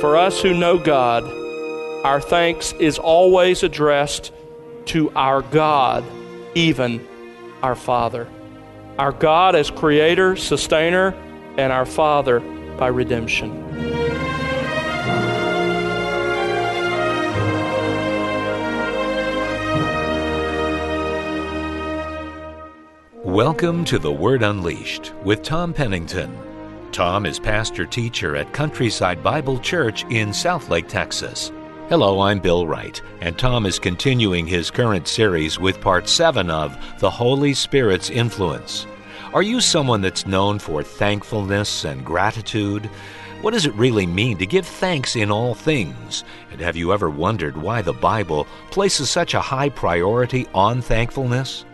For 0.00 0.16
us 0.16 0.40
who 0.40 0.54
know 0.54 0.78
God, 0.78 1.24
our 2.04 2.20
thanks 2.20 2.72
is 2.74 3.00
always 3.00 3.64
addressed 3.64 4.32
to 4.86 5.10
our 5.10 5.42
God, 5.42 6.04
even 6.54 7.04
our 7.64 7.74
Father. 7.74 8.28
Our 8.96 9.10
God 9.10 9.56
as 9.56 9.72
Creator, 9.72 10.36
Sustainer, 10.36 11.14
and 11.56 11.72
our 11.72 11.84
Father 11.84 12.38
by 12.78 12.86
redemption. 12.86 13.64
Welcome 23.24 23.84
to 23.86 23.98
The 23.98 24.12
Word 24.12 24.44
Unleashed 24.44 25.12
with 25.24 25.42
Tom 25.42 25.74
Pennington. 25.74 26.47
Tom 26.92 27.26
is 27.26 27.38
pastor 27.38 27.84
teacher 27.86 28.34
at 28.34 28.52
Countryside 28.52 29.22
Bible 29.22 29.58
Church 29.58 30.04
in 30.04 30.30
Southlake, 30.30 30.88
Texas. 30.88 31.52
Hello, 31.88 32.20
I'm 32.20 32.40
Bill 32.40 32.66
Wright, 32.66 33.00
and 33.20 33.38
Tom 33.38 33.66
is 33.66 33.78
continuing 33.78 34.46
his 34.46 34.70
current 34.70 35.06
series 35.06 35.58
with 35.60 35.80
part 35.80 36.08
7 36.08 36.50
of 36.50 36.76
The 36.98 37.10
Holy 37.10 37.54
Spirit's 37.54 38.10
Influence. 38.10 38.86
Are 39.32 39.42
you 39.42 39.60
someone 39.60 40.00
that's 40.00 40.26
known 40.26 40.58
for 40.58 40.82
thankfulness 40.82 41.84
and 41.84 42.04
gratitude? 42.04 42.86
What 43.42 43.52
does 43.52 43.66
it 43.66 43.74
really 43.74 44.06
mean 44.06 44.38
to 44.38 44.46
give 44.46 44.66
thanks 44.66 45.14
in 45.14 45.30
all 45.30 45.54
things? 45.54 46.24
And 46.50 46.60
have 46.60 46.76
you 46.76 46.92
ever 46.92 47.10
wondered 47.10 47.56
why 47.56 47.82
the 47.82 47.92
Bible 47.92 48.46
places 48.70 49.10
such 49.10 49.34
a 49.34 49.40
high 49.40 49.68
priority 49.68 50.46
on 50.54 50.80
thankfulness? 50.80 51.64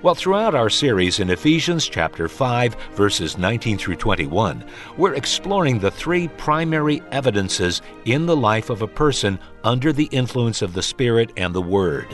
Well, 0.00 0.14
throughout 0.14 0.54
our 0.54 0.70
series 0.70 1.18
in 1.18 1.28
Ephesians 1.28 1.88
chapter 1.88 2.28
5, 2.28 2.76
verses 2.94 3.36
19 3.36 3.78
through 3.78 3.96
21, 3.96 4.64
we're 4.96 5.14
exploring 5.14 5.80
the 5.80 5.90
three 5.90 6.28
primary 6.28 7.02
evidences 7.10 7.82
in 8.04 8.24
the 8.24 8.36
life 8.36 8.70
of 8.70 8.80
a 8.80 8.86
person 8.86 9.40
under 9.64 9.92
the 9.92 10.08
influence 10.12 10.62
of 10.62 10.72
the 10.72 10.84
Spirit 10.84 11.32
and 11.36 11.52
the 11.52 11.60
Word. 11.60 12.06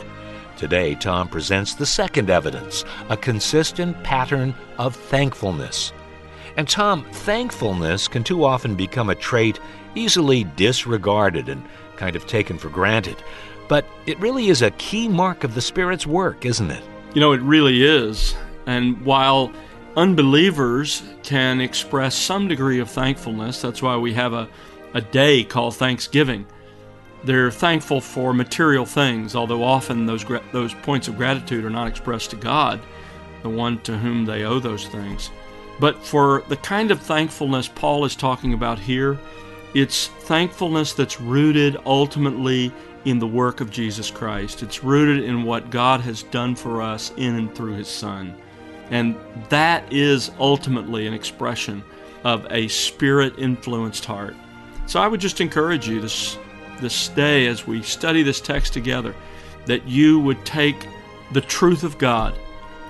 Today, 0.56 0.94
Tom 0.94 1.28
presents 1.28 1.74
the 1.74 1.84
second 1.84 2.30
evidence, 2.30 2.86
a 3.10 3.18
consistent 3.18 4.02
pattern 4.02 4.54
of 4.78 4.96
thankfulness. 4.96 5.92
And 6.56 6.66
Tom, 6.66 7.04
thankfulness 7.12 8.08
can 8.08 8.24
too 8.24 8.44
often 8.44 8.76
become 8.76 9.10
a 9.10 9.14
trait 9.14 9.60
easily 9.94 10.44
disregarded 10.44 11.50
and 11.50 11.62
kind 11.96 12.16
of 12.16 12.26
taken 12.26 12.56
for 12.56 12.70
granted. 12.70 13.22
But 13.68 13.84
it 14.06 14.18
really 14.20 14.48
is 14.48 14.62
a 14.62 14.70
key 14.70 15.06
mark 15.06 15.44
of 15.44 15.54
the 15.54 15.60
Spirit's 15.60 16.06
work, 16.06 16.46
isn't 16.46 16.70
it? 16.70 16.82
You 17.14 17.20
know, 17.20 17.32
it 17.32 17.40
really 17.42 17.84
is. 17.84 18.34
And 18.66 19.00
while 19.04 19.52
unbelievers 19.96 21.02
can 21.22 21.60
express 21.60 22.16
some 22.16 22.48
degree 22.48 22.80
of 22.80 22.90
thankfulness, 22.90 23.62
that's 23.62 23.80
why 23.80 23.96
we 23.96 24.12
have 24.14 24.32
a, 24.32 24.48
a 24.94 25.00
day 25.00 25.44
called 25.44 25.76
Thanksgiving. 25.76 26.44
They're 27.22 27.52
thankful 27.52 28.00
for 28.00 28.34
material 28.34 28.84
things, 28.84 29.36
although 29.36 29.62
often 29.62 30.06
those, 30.06 30.24
those 30.52 30.74
points 30.74 31.06
of 31.06 31.16
gratitude 31.16 31.64
are 31.64 31.70
not 31.70 31.86
expressed 31.86 32.30
to 32.30 32.36
God, 32.36 32.80
the 33.42 33.48
one 33.48 33.80
to 33.82 33.96
whom 33.96 34.24
they 34.24 34.42
owe 34.42 34.58
those 34.58 34.86
things. 34.88 35.30
But 35.78 36.04
for 36.04 36.42
the 36.48 36.56
kind 36.56 36.90
of 36.90 37.00
thankfulness 37.00 37.68
Paul 37.68 38.04
is 38.04 38.16
talking 38.16 38.52
about 38.52 38.78
here, 38.78 39.18
it's 39.72 40.08
thankfulness 40.08 40.92
that's 40.92 41.20
rooted 41.20 41.76
ultimately 41.86 42.72
in 43.04 43.18
the 43.18 43.26
work 43.26 43.60
of 43.60 43.70
Jesus 43.70 44.10
Christ. 44.10 44.62
It's 44.62 44.82
rooted 44.82 45.24
in 45.24 45.44
what 45.44 45.70
God 45.70 46.00
has 46.00 46.22
done 46.24 46.54
for 46.54 46.80
us 46.82 47.12
in 47.16 47.36
and 47.36 47.54
through 47.54 47.74
His 47.74 47.88
Son. 47.88 48.34
And 48.90 49.16
that 49.48 49.90
is 49.92 50.30
ultimately 50.38 51.06
an 51.06 51.14
expression 51.14 51.82
of 52.24 52.46
a 52.50 52.68
spirit 52.68 53.38
influenced 53.38 54.04
heart. 54.04 54.34
So 54.86 55.00
I 55.00 55.08
would 55.08 55.20
just 55.20 55.40
encourage 55.40 55.88
you 55.88 56.00
this, 56.00 56.38
this 56.80 57.08
day 57.08 57.46
as 57.46 57.66
we 57.66 57.82
study 57.82 58.22
this 58.22 58.40
text 58.40 58.72
together 58.72 59.14
that 59.66 59.86
you 59.86 60.20
would 60.20 60.44
take 60.44 60.86
the 61.32 61.40
truth 61.40 61.84
of 61.84 61.98
God 61.98 62.34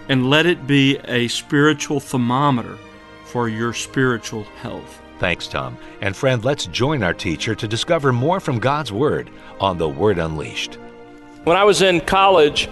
and 0.08 0.28
let 0.28 0.46
it 0.46 0.66
be 0.66 0.98
a 1.04 1.28
spiritual 1.28 2.00
thermometer 2.00 2.78
for 3.24 3.48
your 3.48 3.72
spiritual 3.72 4.42
health. 4.42 5.00
Thanks, 5.24 5.46
Tom. 5.48 5.78
And 6.02 6.14
friend, 6.14 6.44
let's 6.44 6.66
join 6.66 7.02
our 7.02 7.14
teacher 7.14 7.54
to 7.54 7.66
discover 7.66 8.12
more 8.12 8.40
from 8.40 8.58
God's 8.58 8.92
Word 8.92 9.30
on 9.58 9.78
The 9.78 9.88
Word 9.88 10.18
Unleashed. 10.18 10.74
When 11.44 11.56
I 11.56 11.64
was 11.64 11.80
in 11.80 12.02
college, 12.02 12.68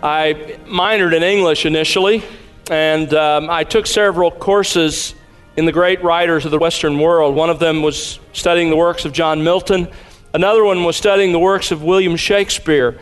I 0.00 0.56
minored 0.66 1.16
in 1.16 1.24
English 1.24 1.66
initially, 1.66 2.22
and 2.70 3.12
um, 3.12 3.50
I 3.50 3.64
took 3.64 3.88
several 3.88 4.30
courses 4.30 5.16
in 5.56 5.64
the 5.64 5.72
great 5.72 6.00
writers 6.04 6.44
of 6.44 6.52
the 6.52 6.60
Western 6.60 6.96
world. 6.96 7.34
One 7.34 7.50
of 7.50 7.58
them 7.58 7.82
was 7.82 8.20
studying 8.32 8.70
the 8.70 8.76
works 8.76 9.04
of 9.04 9.12
John 9.12 9.42
Milton, 9.42 9.88
another 10.34 10.62
one 10.62 10.84
was 10.84 10.96
studying 10.96 11.32
the 11.32 11.40
works 11.40 11.72
of 11.72 11.82
William 11.82 12.14
Shakespeare. 12.14 13.00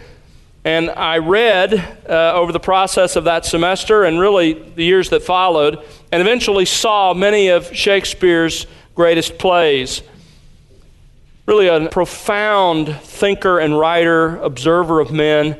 And 0.66 0.90
I 0.90 1.18
read 1.18 1.74
uh, 2.08 2.32
over 2.32 2.50
the 2.50 2.58
process 2.58 3.14
of 3.14 3.22
that 3.22 3.44
semester 3.44 4.02
and 4.02 4.18
really 4.18 4.54
the 4.54 4.82
years 4.82 5.10
that 5.10 5.22
followed, 5.22 5.78
and 6.10 6.20
eventually 6.20 6.64
saw 6.64 7.14
many 7.14 7.50
of 7.50 7.72
Shakespeare's 7.72 8.66
greatest 8.96 9.38
plays. 9.38 10.02
Really, 11.46 11.68
a 11.68 11.88
profound 11.88 12.96
thinker 12.96 13.60
and 13.60 13.78
writer, 13.78 14.38
observer 14.38 14.98
of 14.98 15.12
men. 15.12 15.56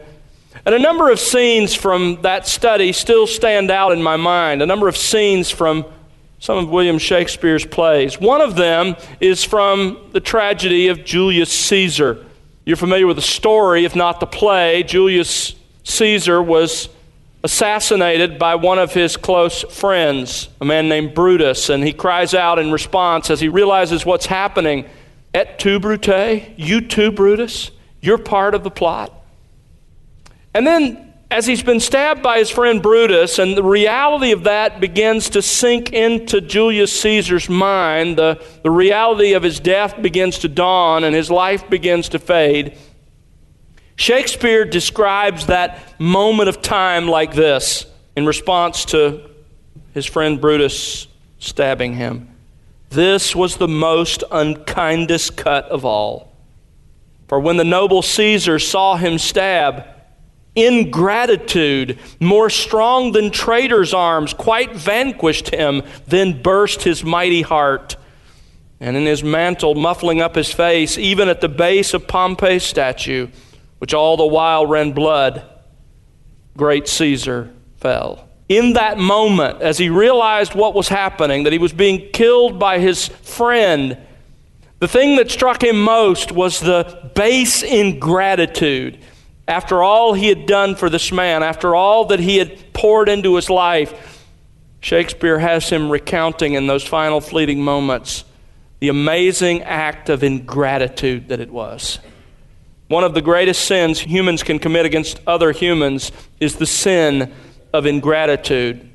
And 0.65 0.75
a 0.75 0.78
number 0.81 1.09
of 1.09 1.21
scenes 1.21 1.73
from 1.73 2.21
that 2.23 2.49
study 2.49 2.93
still 2.93 3.28
stand 3.28 3.71
out 3.71 3.93
in 3.93 4.03
my 4.03 4.17
mind. 4.17 4.61
A 4.61 4.67
number 4.67 4.88
of 4.88 4.97
scenes 4.97 5.53
from 5.53 5.84
some 6.41 6.59
of 6.59 6.69
William 6.69 6.99
Shakespeare's 6.99 7.65
plays. 7.65 8.19
One 8.19 8.41
of 8.41 8.56
them 8.56 8.97
is 9.21 9.44
from 9.44 10.11
the 10.11 10.21
tragedy 10.21 10.88
of 10.88 11.05
Julius 11.05 11.53
Caesar. 11.53 12.27
You're 12.66 12.77
familiar 12.77 13.06
with 13.06 13.16
the 13.16 13.22
story, 13.22 13.87
if 13.87 13.97
not 13.97 14.21
the 14.21 14.27
play. 14.27 14.82
Julius 14.82 15.54
Caesar 15.84 16.43
was 16.43 16.91
assassinated 17.43 18.38
by 18.38 18.56
one 18.56 18.78
of 18.78 18.93
his 18.93 19.16
close 19.16 19.62
friends, 19.62 20.49
a 20.60 20.66
man 20.66 20.88
named 20.88 21.15
Brutus, 21.15 21.71
and 21.71 21.82
he 21.82 21.94
cries 21.94 22.34
out 22.34 22.59
in 22.59 22.71
response 22.71 23.31
as 23.31 23.41
he 23.41 23.49
realizes 23.49 24.05
what's 24.05 24.26
happening 24.26 24.84
Et 25.37 25.59
tu, 25.59 25.78
Brute? 25.78 26.49
You 26.56 26.81
too, 26.81 27.12
Brutus? 27.12 27.71
You're 28.00 28.16
part 28.16 28.55
of 28.55 28.65
the 28.65 28.71
plot. 28.71 29.12
And 30.55 30.66
then 30.66 31.06
as 31.31 31.47
he's 31.47 31.62
been 31.62 31.81
stabbed 31.81 32.22
by 32.22 32.38
his 32.38 32.50
friend 32.50 32.81
Brutus, 32.81 33.38
and 33.38 33.56
the 33.56 33.62
reality 33.62 34.31
of 34.31 34.44
that 34.44 34.81
begins 34.81 35.31
to 35.31 35.42
sink 35.42 35.92
into 35.92 36.41
Julius 36.41 36.98
Caesar's 37.00 37.48
mind, 37.48 38.16
the, 38.16 38.42
the 38.62 38.70
reality 38.70 39.32
of 39.32 39.42
his 39.42 39.59
death 39.59 40.00
begins 40.00 40.38
to 40.41 40.48
dawn 40.48 41.03
and 41.03 41.16
his 41.16 41.31
life 41.31 41.69
begins 41.69 42.09
to 42.10 42.20
fade. 42.20 42.78
Shakespeare 43.97 44.64
describes 44.64 45.47
that 45.47 45.98
moment 45.98 46.48
of 46.48 46.62
time 46.62 47.09
like 47.09 47.34
this 47.34 47.87
in 48.14 48.25
response 48.25 48.84
to 48.87 49.28
his 49.94 50.06
friend 50.06 50.41
Brutus 50.41 51.08
stabbing 51.38 51.94
him. 51.94 52.28
This 52.91 53.34
was 53.34 53.56
the 53.56 53.66
most 53.69 54.22
unkindest 54.31 55.37
cut 55.37 55.64
of 55.66 55.84
all. 55.84 56.32
For 57.26 57.41
when 57.41 57.56
the 57.56 57.64
noble 57.64 58.03
Caesar 58.03 58.60
saw 58.60 58.97
him 58.97 59.19
stab, 59.19 59.95
ingratitude, 60.56 61.99
more 62.19 62.50
strong 62.50 63.12
than 63.12 63.31
traitors' 63.31 63.94
arms, 63.94 64.33
quite 64.33 64.75
vanquished 64.75 65.55
him, 65.55 65.83
then 66.06 66.43
burst 66.43 66.83
his 66.83 67.05
mighty 67.05 67.43
heart. 67.43 67.97
And 68.81 68.97
in 68.97 69.06
his 69.06 69.22
mantle, 69.22 69.75
muffling 69.75 70.21
up 70.21 70.34
his 70.34 70.53
face, 70.53 70.99
even 70.99 71.28
at 71.28 71.41
the 71.41 71.49
base 71.49 71.94
of 71.94 72.09
Pompey's 72.09 72.65
statue, 72.65 73.28
which 73.78 73.94
all 73.94 74.17
the 74.17 74.27
while 74.27 74.67
ran 74.67 74.93
blood, 74.93 75.44
great 76.56 76.88
Caesar 76.88 77.53
fell. 77.77 78.28
In 78.49 78.75
that 78.75 78.97
moment, 78.97 79.61
as 79.61 79.76
he 79.76 79.91
realized 79.91 80.55
what 80.55 80.75
was 80.75 80.88
happening, 80.88 81.44
that 81.44 81.52
he 81.52 81.59
was 81.59 81.73
being 81.73 82.09
killed 82.12 82.59
by 82.59 82.79
his 82.79 83.09
friend, 83.09 83.99
the 84.79 84.88
thing 84.88 85.17
that 85.17 85.31
struck 85.31 85.62
him 85.62 85.82
most 85.82 86.32
was 86.32 86.61
the 86.61 87.11
base 87.14 87.62
ingratitude 87.62 88.99
after 89.48 89.82
all 89.82 90.14
he 90.14 90.28
had 90.28 90.46
done 90.46 90.75
for 90.75 90.90
this 90.90 91.12
man, 91.12 91.43
after 91.43 91.75
all 91.75 92.06
that 92.06 92.20
he 92.20 92.38
had 92.38 92.72
poured 92.72 93.08
into 93.08 93.37
his 93.37 93.48
life, 93.48 94.25
Shakespeare 94.81 95.38
has 95.38 95.69
him 95.69 95.90
recounting 95.90 96.54
in 96.54 96.66
those 96.66 96.84
final 96.84 97.20
fleeting 97.20 97.62
moments 97.62 98.25
the 98.81 98.88
amazing 98.88 99.62
act 99.62 100.08
of 100.08 100.22
ingratitude 100.22 101.28
that 101.28 101.40
it 101.40 101.50
was. 101.50 101.98
One 102.88 103.04
of 103.04 103.14
the 103.14 103.22
greatest 103.22 103.64
sins 103.64 104.00
humans 104.00 104.43
can 104.43 104.58
commit 104.58 104.87
against 104.87 105.20
other 105.26 105.52
humans 105.52 106.12
is 106.38 106.56
the 106.56 106.66
sin 106.66 107.32
of 107.72 107.87
ingratitude. 107.87 108.88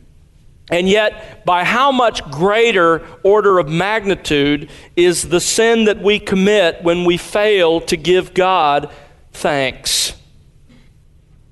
And 0.70 0.88
yet, 0.88 1.44
by 1.46 1.66
how 1.66 1.92
much 1.92 2.24
greater 2.32 3.06
order 3.24 3.60
of 3.60 3.68
magnitude 3.68 4.70
is 4.96 5.28
the 5.28 5.42
sin 5.42 5.86
that 5.86 6.02
we 6.02 6.20
commit 6.20 6.84
when 6.84 7.04
we 7.04 7.18
fail 7.18 7.82
to 7.82 7.98
give 7.98 8.34
God 8.34 8.90
thanks? 9.34 10.14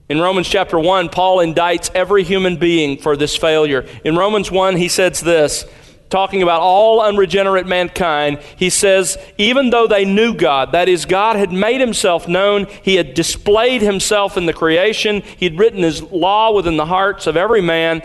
In 0.09 0.19
Romans 0.19 0.49
chapter 0.49 0.79
1, 0.79 1.09
Paul 1.09 1.37
indicts 1.37 1.91
every 1.93 2.23
human 2.23 2.57
being 2.57 2.97
for 2.97 3.15
this 3.15 3.35
failure. 3.37 3.85
In 4.03 4.17
Romans 4.17 4.49
1, 4.49 4.75
he 4.75 4.87
says 4.89 5.21
this 5.21 5.65
talking 6.09 6.41
about 6.41 6.61
all 6.61 7.01
unregenerate 7.01 7.67
mankind, 7.67 8.39
he 8.55 8.71
says, 8.71 9.15
even 9.37 9.69
though 9.69 9.85
they 9.85 10.05
knew 10.05 10.33
God, 10.33 10.71
that 10.71 10.89
is, 10.89 11.05
God 11.05 11.35
had 11.35 11.51
made 11.51 11.79
himself 11.79 12.27
known, 12.27 12.65
he 12.81 12.95
had 12.95 13.13
displayed 13.13 13.83
himself 13.83 14.35
in 14.35 14.47
the 14.47 14.53
creation, 14.53 15.21
he 15.37 15.45
had 15.45 15.59
written 15.59 15.83
his 15.83 16.01
law 16.01 16.51
within 16.51 16.77
the 16.77 16.85
hearts 16.85 17.27
of 17.27 17.37
every 17.37 17.61
man, 17.61 18.01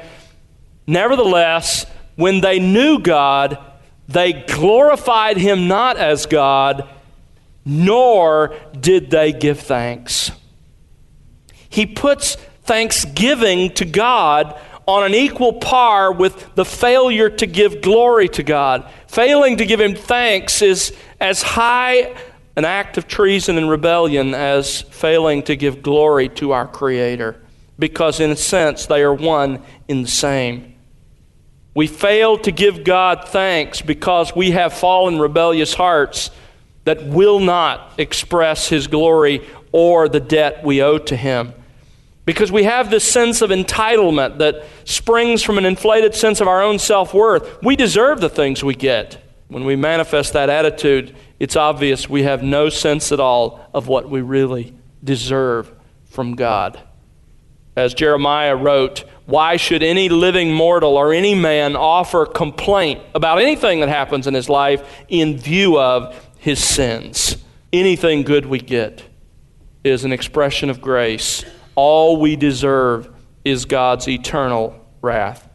nevertheless, 0.87 1.87
when 2.17 2.43
they 2.43 2.59
knew 2.59 2.99
God, 2.99 3.59
they 4.07 4.35
glorified 4.35 5.39
him 5.39 5.67
not 5.67 5.97
as 5.97 6.27
God, 6.27 6.87
nor 7.65 8.55
did 8.79 9.11
they 9.11 9.33
give 9.33 9.61
thanks. 9.61 10.31
He 11.75 11.87
puts 11.87 12.37
thanksgiving 12.63 13.71
to 13.75 13.85
God 13.85 14.57
on 14.87 15.03
an 15.03 15.13
equal 15.13 15.55
par 15.55 16.13
with 16.13 16.55
the 16.55 16.65
failure 16.65 17.29
to 17.29 17.47
give 17.49 17.81
glory 17.81 18.29
to 18.29 18.45
God. 18.45 18.89
Failing 19.09 19.57
to 19.57 19.67
give 19.67 19.81
Him 19.81 19.97
thanks 19.97 20.63
is 20.63 20.95
as 21.19 21.43
high 21.43 22.15
an 22.55 22.65
act 22.65 22.97
of 22.97 23.09
treason 23.09 23.59
and 23.59 23.69
rebellion 23.69 24.35
as 24.35 24.83
failing 24.83 25.43
to 25.43 25.57
give 25.57 25.83
glory 25.83 26.29
to 26.29 26.53
our 26.53 26.69
Creator, 26.69 27.43
because 27.77 28.21
in 28.21 28.31
a 28.31 28.37
sense 28.37 28.87
they 28.87 29.03
are 29.03 29.13
one 29.13 29.61
in 29.89 30.03
the 30.03 30.09
same. 30.09 30.77
We 31.75 31.89
fail 31.89 32.39
to 32.39 32.53
give 32.53 32.85
God 32.85 33.29
thanks 33.29 33.83
because 33.83 34.37
we 34.37 34.53
have 34.53 34.75
fallen 34.75 35.19
rebellious 35.19 35.75
hearts 35.75 36.31
that 36.85 37.05
will 37.05 37.41
not 37.41 37.95
express 37.99 38.69
His 38.69 38.87
glory 38.87 39.45
or 39.73 40.09
the 40.09 40.21
debt 40.21 40.65
we 40.65 40.81
owe 40.81 40.99
to 40.99 41.17
Him. 41.17 41.53
Because 42.25 42.51
we 42.51 42.65
have 42.65 42.91
this 42.91 43.05
sense 43.05 43.43
of 43.43 43.51
entitlement 43.51 44.39
that 44.39 44.65
springs 44.85 45.43
from 45.43 45.59
an 45.59 45.67
inflated 45.67 46.15
sense 46.15 46.41
of 46.41 46.49
our 46.49 46.63
own 46.63 46.79
self 46.79 47.13
worth. 47.13 47.63
We 47.63 47.77
deserve 47.77 48.21
the 48.21 48.31
things 48.31 48.65
we 48.65 48.75
get. 48.75 49.23
When 49.49 49.65
we 49.65 49.77
manifest 49.77 50.33
that 50.33 50.49
attitude, 50.49 51.15
it's 51.39 51.57
obvious 51.57 52.09
we 52.09 52.23
have 52.23 52.43
no 52.43 52.71
sense 52.71 53.13
at 53.13 53.21
all 53.21 53.69
of 53.75 53.89
what 53.89 54.09
we 54.09 54.23
really 54.23 54.75
deserve 55.03 55.71
from 56.07 56.35
God. 56.35 56.81
As 57.77 57.93
Jeremiah 57.93 58.57
wrote, 58.57 59.05
why 59.27 59.57
should 59.57 59.83
any 59.83 60.09
living 60.09 60.53
mortal 60.53 60.97
or 60.97 61.13
any 61.13 61.35
man 61.35 61.77
offer 61.77 62.25
complaint 62.25 63.01
about 63.15 63.41
anything 63.41 63.81
that 63.81 63.89
happens 63.89 64.27
in 64.27 64.35
his 64.35 64.49
life 64.49 65.05
in 65.09 65.39
view 65.39 65.79
of 65.79 66.31
his 66.39 66.63
sins? 66.63 67.37
Anything 67.73 68.23
good 68.23 68.47
we 68.47 68.61
get 68.61 69.03
is 69.83 70.05
an 70.05 70.13
expression 70.13 70.71
of 70.71 70.81
grace 70.81 71.45
all 71.75 72.21
we 72.21 72.37
deserve 72.37 73.09
is 73.45 73.65
God's 73.65 74.09
eternal 74.09 74.75
wrath. 75.03 75.49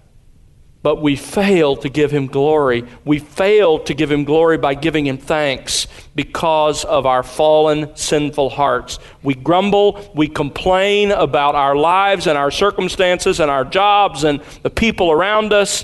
But 0.81 1.01
we 1.01 1.17
fail 1.17 1.75
to 1.77 1.89
give 1.89 2.09
him 2.09 2.27
glory. 2.27 2.85
We 3.03 3.19
fail 3.19 3.79
to 3.79 3.93
give 3.93 4.09
him 4.09 4.23
glory 4.23 4.57
by 4.57 4.75
giving 4.75 5.05
him 5.05 5.17
thanks 5.17 5.87
because 6.15 6.85
of 6.85 7.05
our 7.05 7.21
fallen, 7.21 7.93
sinful 7.97 8.51
hearts. 8.51 8.97
We 9.21 9.35
grumble, 9.35 10.09
we 10.15 10.29
complain 10.29 11.11
about 11.11 11.55
our 11.55 11.75
lives 11.75 12.27
and 12.27 12.37
our 12.37 12.49
circumstances 12.49 13.41
and 13.41 13.51
our 13.51 13.65
jobs 13.65 14.23
and 14.23 14.41
the 14.63 14.69
people 14.69 15.11
around 15.11 15.51
us. 15.51 15.83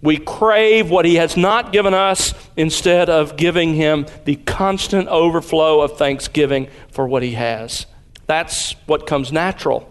We 0.00 0.18
crave 0.18 0.90
what 0.90 1.06
he 1.06 1.16
has 1.16 1.36
not 1.36 1.72
given 1.72 1.94
us 1.94 2.34
instead 2.56 3.10
of 3.10 3.36
giving 3.36 3.74
him 3.74 4.06
the 4.26 4.36
constant 4.36 5.08
overflow 5.08 5.80
of 5.80 5.98
thanksgiving 5.98 6.68
for 6.92 7.08
what 7.08 7.24
he 7.24 7.32
has. 7.32 7.86
That's 8.26 8.72
what 8.86 9.06
comes 9.06 9.32
natural. 9.32 9.90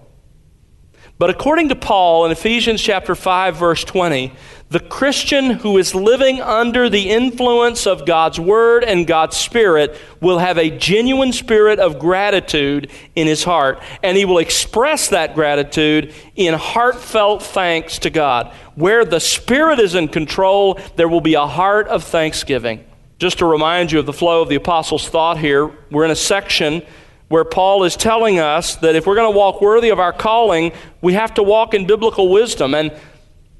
But 1.19 1.29
according 1.29 1.69
to 1.69 1.75
Paul 1.75 2.25
in 2.25 2.31
Ephesians 2.31 2.81
chapter 2.81 3.13
5 3.15 3.55
verse 3.55 3.83
20, 3.83 4.33
the 4.69 4.79
Christian 4.79 5.51
who 5.51 5.77
is 5.77 5.93
living 5.93 6.41
under 6.41 6.89
the 6.89 7.11
influence 7.11 7.85
of 7.85 8.07
God's 8.07 8.39
word 8.39 8.83
and 8.83 9.05
God's 9.05 9.37
spirit 9.37 9.95
will 10.19 10.39
have 10.39 10.57
a 10.57 10.75
genuine 10.75 11.31
spirit 11.31 11.77
of 11.77 11.99
gratitude 11.99 12.89
in 13.15 13.27
his 13.27 13.43
heart 13.43 13.81
and 14.01 14.17
he 14.17 14.25
will 14.25 14.39
express 14.39 15.09
that 15.09 15.35
gratitude 15.35 16.13
in 16.35 16.55
heartfelt 16.55 17.43
thanks 17.43 17.99
to 17.99 18.09
God. 18.09 18.51
Where 18.73 19.05
the 19.05 19.19
spirit 19.19 19.79
is 19.79 19.93
in 19.93 20.07
control, 20.07 20.79
there 20.95 21.07
will 21.07 21.21
be 21.21 21.35
a 21.35 21.45
heart 21.45 21.87
of 21.87 22.03
thanksgiving. 22.03 22.83
Just 23.19 23.37
to 23.37 23.45
remind 23.45 23.91
you 23.91 23.99
of 23.99 24.07
the 24.07 24.11
flow 24.11 24.41
of 24.41 24.49
the 24.49 24.55
apostles' 24.55 25.07
thought 25.07 25.37
here, 25.37 25.71
we're 25.91 26.05
in 26.05 26.11
a 26.11 26.15
section 26.15 26.81
where 27.27 27.43
Paul 27.43 27.83
is 27.83 27.95
telling 27.95 28.39
us 28.39 28.75
that 28.77 28.95
if 28.95 29.07
we're 29.07 29.15
going 29.15 29.31
to 29.31 29.37
walk 29.37 29.61
worthy 29.61 29.89
of 29.89 29.99
our 29.99 30.13
calling, 30.13 30.71
we 31.01 31.13
have 31.13 31.33
to 31.35 31.43
walk 31.43 31.73
in 31.73 31.87
biblical 31.87 32.29
wisdom. 32.29 32.73
And 32.73 32.91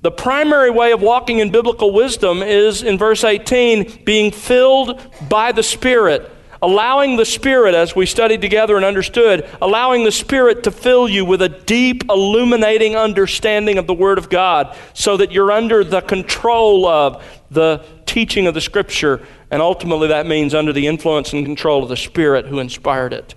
the 0.04 0.12
primary 0.12 0.70
way 0.70 0.92
of 0.92 1.02
walking 1.02 1.40
in 1.40 1.50
biblical 1.50 1.92
wisdom 1.92 2.44
is 2.44 2.84
in 2.84 2.98
verse 2.98 3.24
18 3.24 4.04
being 4.04 4.32
filled 4.32 5.02
by 5.30 5.54
the 5.54 5.64
Spirit. 5.64 6.30
Allowing 6.62 7.18
the 7.18 7.26
Spirit, 7.26 7.74
as 7.74 7.96
we 7.96 8.06
studied 8.06 8.42
together 8.42 8.76
and 8.76 8.86
understood, 8.86 9.50
allowing 9.62 10.04
the 10.04 10.12
Spirit 10.12 10.64
to 10.64 10.72
fill 10.72 11.10
you 11.10 11.26
with 11.26 11.42
a 11.42 11.50
deep, 11.50 12.04
illuminating 12.10 12.96
understanding 12.96 13.78
of 13.78 13.88
the 13.88 13.94
Word 13.94 14.18
of 14.18 14.30
God 14.30 14.76
so 14.94 15.18
that 15.18 15.32
you're 15.32 15.52
under 15.52 15.84
the 15.84 16.02
control 16.02 16.86
of 16.86 17.24
the 17.50 17.84
teaching 18.06 18.46
of 18.46 18.54
the 18.54 18.62
Scripture. 18.62 19.26
And 19.52 19.62
ultimately, 19.62 20.10
that 20.10 20.28
means 20.28 20.54
under 20.54 20.74
the 20.74 20.88
influence 20.88 21.34
and 21.34 21.46
control 21.46 21.82
of 21.82 21.90
the 21.90 21.98
Spirit 21.98 22.46
who 22.46 22.60
inspired 22.60 23.14
it. 23.14 23.36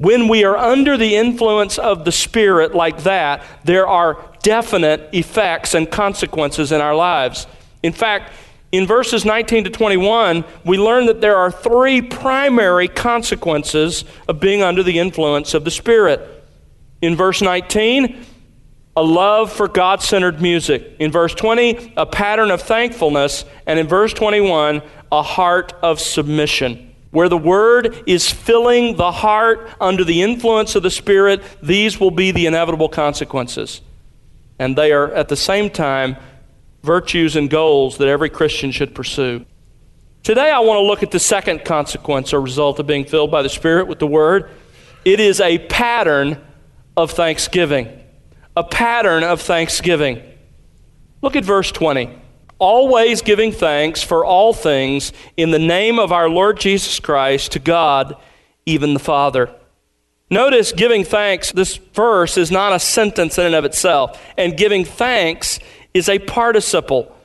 When 0.00 0.28
we 0.28 0.44
are 0.44 0.56
under 0.56 0.96
the 0.96 1.14
influence 1.14 1.76
of 1.76 2.06
the 2.06 2.10
Spirit 2.10 2.74
like 2.74 3.02
that, 3.02 3.44
there 3.64 3.86
are 3.86 4.16
definite 4.42 5.10
effects 5.12 5.74
and 5.74 5.90
consequences 5.90 6.72
in 6.72 6.80
our 6.80 6.94
lives. 6.94 7.46
In 7.82 7.92
fact, 7.92 8.32
in 8.72 8.86
verses 8.86 9.26
19 9.26 9.64
to 9.64 9.70
21, 9.70 10.46
we 10.64 10.78
learn 10.78 11.04
that 11.04 11.20
there 11.20 11.36
are 11.36 11.52
three 11.52 12.00
primary 12.00 12.88
consequences 12.88 14.06
of 14.26 14.40
being 14.40 14.62
under 14.62 14.82
the 14.82 14.98
influence 14.98 15.52
of 15.52 15.66
the 15.66 15.70
Spirit. 15.70 16.46
In 17.02 17.14
verse 17.14 17.42
19, 17.42 18.24
a 18.96 19.02
love 19.02 19.52
for 19.52 19.68
God 19.68 20.00
centered 20.00 20.40
music. 20.40 20.96
In 20.98 21.12
verse 21.12 21.34
20, 21.34 21.92
a 21.98 22.06
pattern 22.06 22.50
of 22.50 22.62
thankfulness. 22.62 23.44
And 23.66 23.78
in 23.78 23.86
verse 23.86 24.14
21, 24.14 24.80
a 25.12 25.22
heart 25.22 25.74
of 25.82 26.00
submission. 26.00 26.89
Where 27.10 27.28
the 27.28 27.38
Word 27.38 28.04
is 28.06 28.30
filling 28.30 28.96
the 28.96 29.10
heart 29.10 29.68
under 29.80 30.04
the 30.04 30.22
influence 30.22 30.76
of 30.76 30.82
the 30.82 30.90
Spirit, 30.90 31.42
these 31.62 31.98
will 31.98 32.12
be 32.12 32.30
the 32.30 32.46
inevitable 32.46 32.88
consequences. 32.88 33.80
And 34.58 34.76
they 34.76 34.92
are 34.92 35.12
at 35.12 35.28
the 35.28 35.36
same 35.36 35.70
time 35.70 36.16
virtues 36.82 37.36
and 37.36 37.50
goals 37.50 37.98
that 37.98 38.08
every 38.08 38.30
Christian 38.30 38.70
should 38.70 38.94
pursue. 38.94 39.44
Today, 40.22 40.50
I 40.50 40.60
want 40.60 40.78
to 40.78 40.82
look 40.82 41.02
at 41.02 41.10
the 41.10 41.18
second 41.18 41.64
consequence 41.64 42.32
or 42.32 42.40
result 42.40 42.78
of 42.78 42.86
being 42.86 43.04
filled 43.04 43.30
by 43.30 43.42
the 43.42 43.48
Spirit 43.48 43.88
with 43.88 43.98
the 43.98 44.06
Word. 44.06 44.50
It 45.04 45.18
is 45.18 45.40
a 45.40 45.58
pattern 45.58 46.40
of 46.96 47.10
thanksgiving. 47.10 47.88
A 48.56 48.62
pattern 48.62 49.24
of 49.24 49.40
thanksgiving. 49.40 50.22
Look 51.22 51.36
at 51.36 51.44
verse 51.44 51.72
20 51.72 52.18
always 52.60 53.22
giving 53.22 53.50
thanks 53.50 54.02
for 54.02 54.24
all 54.24 54.52
things 54.52 55.12
in 55.36 55.50
the 55.50 55.58
name 55.58 55.98
of 55.98 56.12
our 56.12 56.28
Lord 56.28 56.60
Jesus 56.60 57.00
Christ 57.00 57.52
to 57.52 57.58
God, 57.58 58.14
even 58.66 58.94
the 58.94 59.00
Father. 59.00 59.52
Notice 60.30 60.70
giving 60.70 61.02
thanks, 61.02 61.50
this 61.50 61.76
verse 61.76 62.38
is 62.38 62.52
not 62.52 62.72
a 62.72 62.78
sentence 62.78 63.36
in 63.36 63.46
and 63.46 63.54
of 63.56 63.64
itself, 63.64 64.22
and 64.38 64.56
giving 64.56 64.84
thanks 64.84 65.58
is 65.92 66.08
a 66.08 66.20
participle 66.20 67.16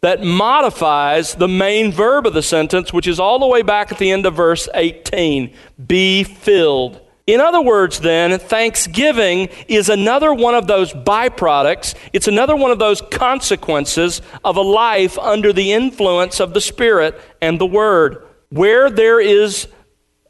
that 0.00 0.22
modifies 0.22 1.34
the 1.34 1.48
main 1.48 1.92
verb 1.92 2.26
of 2.26 2.34
the 2.34 2.42
sentence, 2.42 2.92
which 2.92 3.06
is 3.06 3.20
all 3.20 3.38
the 3.38 3.46
way 3.46 3.62
back 3.62 3.92
at 3.92 3.98
the 3.98 4.10
end 4.10 4.24
of 4.24 4.34
verse 4.34 4.68
18 4.74 5.52
be 5.86 6.24
filled. 6.24 7.00
In 7.26 7.40
other 7.40 7.62
words, 7.62 8.00
then, 8.00 8.38
thanksgiving 8.38 9.48
is 9.66 9.88
another 9.88 10.34
one 10.34 10.54
of 10.54 10.66
those 10.66 10.92
byproducts, 10.92 11.94
it's 12.12 12.28
another 12.28 12.54
one 12.54 12.70
of 12.70 12.78
those 12.78 13.00
consequences 13.00 14.20
of 14.44 14.56
a 14.56 14.62
life 14.62 15.18
under 15.18 15.50
the 15.50 15.72
influence 15.72 16.38
of 16.38 16.52
the 16.52 16.60
Spirit 16.60 17.18
and 17.40 17.58
the 17.58 17.66
Word. 17.66 18.26
Where 18.50 18.90
there 18.90 19.20
is 19.20 19.68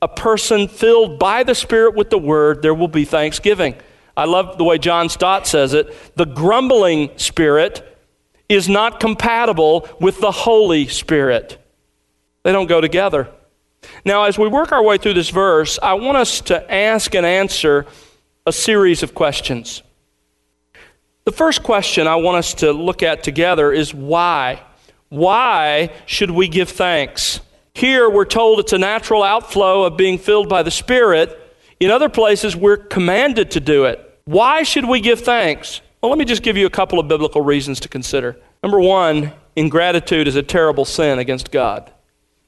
a 0.01 0.07
person 0.07 0.69
filled 0.69 1.19
by 1.19 1.43
the 1.43 1.55
Spirit 1.57 1.97
with 1.97 2.11
the 2.11 2.19
Word, 2.19 2.63
there 2.63 2.75
will 2.75 2.89
be 2.89 3.05
thanksgiving. 3.05 3.75
I 4.17 4.27
love 4.27 4.57
the 4.57 4.65
way 4.65 4.79
John 4.79 5.09
Stott 5.09 5.49
says 5.49 5.75
it. 5.75 5.93
The 6.15 6.27
grumbling 6.27 7.11
spirit 7.17 7.99
is 8.49 8.69
not 8.69 9.01
compatible 9.01 9.89
with 10.01 10.21
the 10.21 10.31
Holy 10.31 10.87
Spirit, 10.87 11.59
they 12.45 12.53
don't 12.53 12.69
go 12.69 12.81
together. 12.81 13.31
Now, 14.05 14.25
as 14.25 14.38
we 14.38 14.49
work 14.49 14.73
our 14.73 14.83
way 14.83 14.99
through 14.99 15.14
this 15.14 15.31
verse, 15.31 15.79
I 15.83 15.95
want 15.95 16.17
us 16.17 16.41
to 16.43 16.73
ask 16.73 17.14
and 17.14 17.25
answer 17.25 17.87
a 18.47 18.53
series 18.53 19.03
of 19.03 19.14
questions. 19.14 19.83
The 21.25 21.33
first 21.33 21.62
question 21.62 22.07
I 22.07 22.17
want 22.17 22.37
us 22.37 22.55
to 22.55 22.73
look 22.73 23.03
at 23.03 23.23
together 23.23 23.73
is 23.73 23.95
why? 23.95 24.62
Why 25.09 25.91
should 26.05 26.31
we 26.31 26.49
give 26.49 26.69
thanks? 26.69 27.41
Here 27.73 28.11
we're 28.11 28.25
told 28.25 28.61
it's 28.61 28.73
a 28.73 28.79
natural 28.79 29.23
outflow 29.23 29.85
of 29.85 29.97
being 29.97 30.19
filled 30.19 30.49
by 30.49 30.62
the 30.62 30.71
Spirit. 30.71 31.41
In 31.81 31.91
other 31.91 32.09
places, 32.09 32.55
we're 32.55 32.76
commanded 32.76 33.53
to 33.53 33.61
do 33.61 33.85
it. 33.85 34.21
Why 34.26 34.62
should 34.62 34.87
we 34.87 35.00
give 35.00 35.21
thanks? 35.21 35.81
Well, 36.03 36.11
let 36.11 36.19
me 36.19 36.26
just 36.26 36.43
give 36.43 36.59
you 36.59 36.67
a 36.67 36.71
couple 36.71 36.99
of 36.99 37.09
biblical 37.09 37.41
reasons 37.41 37.81
to 37.81 37.88
consider. 37.88 38.37
Number 38.62 38.79
one, 38.81 39.33
ingratitude 39.57 40.29
is 40.29 40.37
a 40.37 40.43
terrible 40.43 40.85
sin 40.85 41.19
against 41.19 41.50
God. 41.50 41.91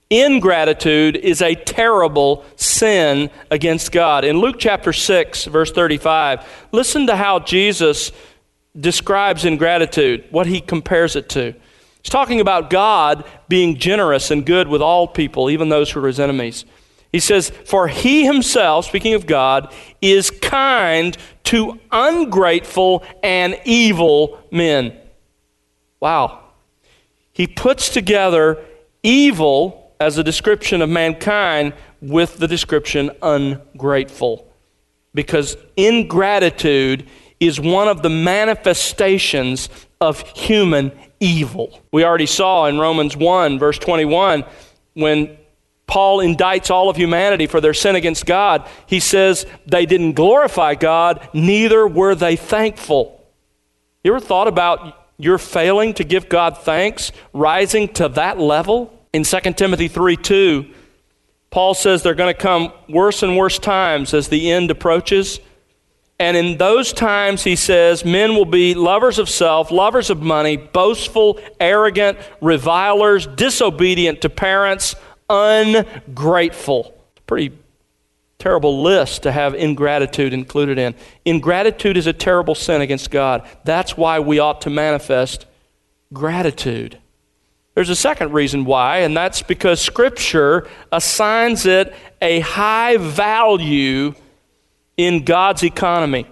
Ingratitude 0.09 1.17
is 1.17 1.43
a 1.43 1.57
terrible 1.57 2.45
sin 2.55 3.29
against 3.51 3.91
God. 3.91 4.25
In 4.25 4.39
Luke 4.39 4.57
chapter 4.59 4.93
6, 4.93 5.47
verse 5.47 5.73
35, 5.73 6.47
listen 6.71 7.09
to 7.09 7.17
how 7.17 7.41
Jesus 7.41 8.13
describes 8.79 9.45
ingratitude, 9.45 10.25
what 10.31 10.47
he 10.47 10.61
compares 10.61 11.17
it 11.17 11.29
to. 11.31 11.55
He's 12.03 12.11
talking 12.11 12.41
about 12.41 12.71
God 12.71 13.25
being 13.49 13.79
generous 13.79 14.31
and 14.31 14.47
good 14.47 14.69
with 14.69 14.81
all 14.81 15.09
people, 15.09 15.51
even 15.51 15.71
those 15.71 15.91
who 15.91 16.05
are 16.05 16.07
his 16.07 16.21
enemies. 16.21 16.65
He 17.11 17.19
says, 17.19 17.51
For 17.51 17.89
he 17.89 18.25
himself, 18.25 18.87
speaking 18.87 19.15
of 19.15 19.27
God, 19.27 19.75
is 20.01 20.31
kind 20.31 21.17
to 21.45 21.81
ungrateful 21.91 23.03
and 23.25 23.59
evil 23.65 24.41
men. 24.53 24.97
Wow. 25.99 26.45
He 27.33 27.49
puts 27.49 27.89
together 27.89 28.65
evil 29.03 29.86
as 30.00 30.19
a 30.19 30.25
description 30.25 30.83
of 30.83 30.88
mankind 30.91 31.73
with 32.00 32.38
the 32.38 32.49
description 32.49 33.11
ungrateful. 33.23 34.53
Because 35.15 35.57
ingratitude 35.76 37.09
is 37.41 37.61
one 37.61 37.88
of 37.88 38.03
the 38.03 38.11
manifestations 38.11 39.69
of 40.00 40.21
human 40.31 40.93
evil. 41.21 41.81
We 41.93 42.05
already 42.05 42.26
saw 42.26 42.67
in 42.67 42.79
Romans 42.79 43.17
1, 43.17 43.59
verse 43.59 43.79
21, 43.79 44.45
when 44.95 45.37
Paul 45.87 46.19
indicts 46.19 46.71
all 46.71 46.91
of 46.91 46.97
humanity 46.97 47.47
for 47.47 47.61
their 47.61 47.75
sin 47.75 47.97
against 47.97 48.26
God, 48.26 48.69
he 48.87 49.00
says 49.00 49.47
they 49.67 49.87
didn't 49.87 50.12
glorify 50.12 50.75
God, 50.75 51.29
neither 51.33 51.87
were 51.87 52.15
they 52.15 52.37
thankful. 52.37 53.25
You 54.03 54.15
ever 54.15 54.25
thought 54.25 54.49
about 54.49 55.09
your 55.19 55.38
failing 55.38 55.95
to 55.95 56.05
give 56.05 56.29
God 56.29 56.59
thanks 56.59 57.12
rising 57.33 57.88
to 57.95 58.09
that 58.11 58.38
level? 58.38 58.93
In 59.16 59.25
2 59.25 59.40
Timothy 59.54 59.88
3 59.88 60.14
2, 60.14 60.66
Paul 61.49 61.73
says 61.73 62.02
they're 62.02 62.14
going 62.14 62.35
to 62.35 62.38
come 62.38 62.70
worse 62.87 63.23
and 63.23 63.35
worse 63.35 63.58
times 63.58 64.12
as 64.12 64.28
the 64.28 64.52
end 64.52 64.70
approaches. 64.70 65.40
And 66.18 66.37
in 66.37 66.58
those 66.58 66.92
times, 66.92 67.42
he 67.42 67.56
says, 67.56 68.04
men 68.04 68.35
will 68.35 68.44
be 68.44 68.75
lovers 68.75 69.18
of 69.18 69.30
self, 69.30 69.70
lovers 69.70 70.11
of 70.11 70.20
money, 70.20 70.58
boastful, 70.58 71.40
arrogant, 71.58 72.18
revilers, 72.42 73.26
disobedient 73.26 74.20
to 74.20 74.28
parents, 74.28 74.94
ungrateful. 75.30 76.94
Pretty 77.26 77.56
terrible 78.38 78.82
list 78.82 79.23
to 79.23 79.32
have 79.32 79.54
ingratitude 79.54 80.35
included 80.35 80.76
in. 80.76 80.94
Ingratitude 81.25 81.96
is 81.96 82.06
a 82.06 82.12
terrible 82.12 82.54
sin 82.54 82.82
against 82.82 83.11
God. 83.11 83.49
That's 83.64 83.96
why 83.96 84.18
we 84.20 84.40
ought 84.40 84.61
to 84.61 84.70
manifest 84.70 85.46
gratitude. 86.12 86.99
There's 87.76 87.90
a 87.90 87.95
second 87.95 88.33
reason 88.33 88.64
why, 88.64 89.00
and 89.00 89.14
that's 89.14 89.42
because 89.42 89.83
Scripture 89.83 90.66
assigns 90.90 91.66
it 91.66 91.95
a 92.23 92.40
high 92.40 92.97
value 92.97 94.14
in 94.97 95.26
God's 95.26 95.62
economy. 95.62 96.26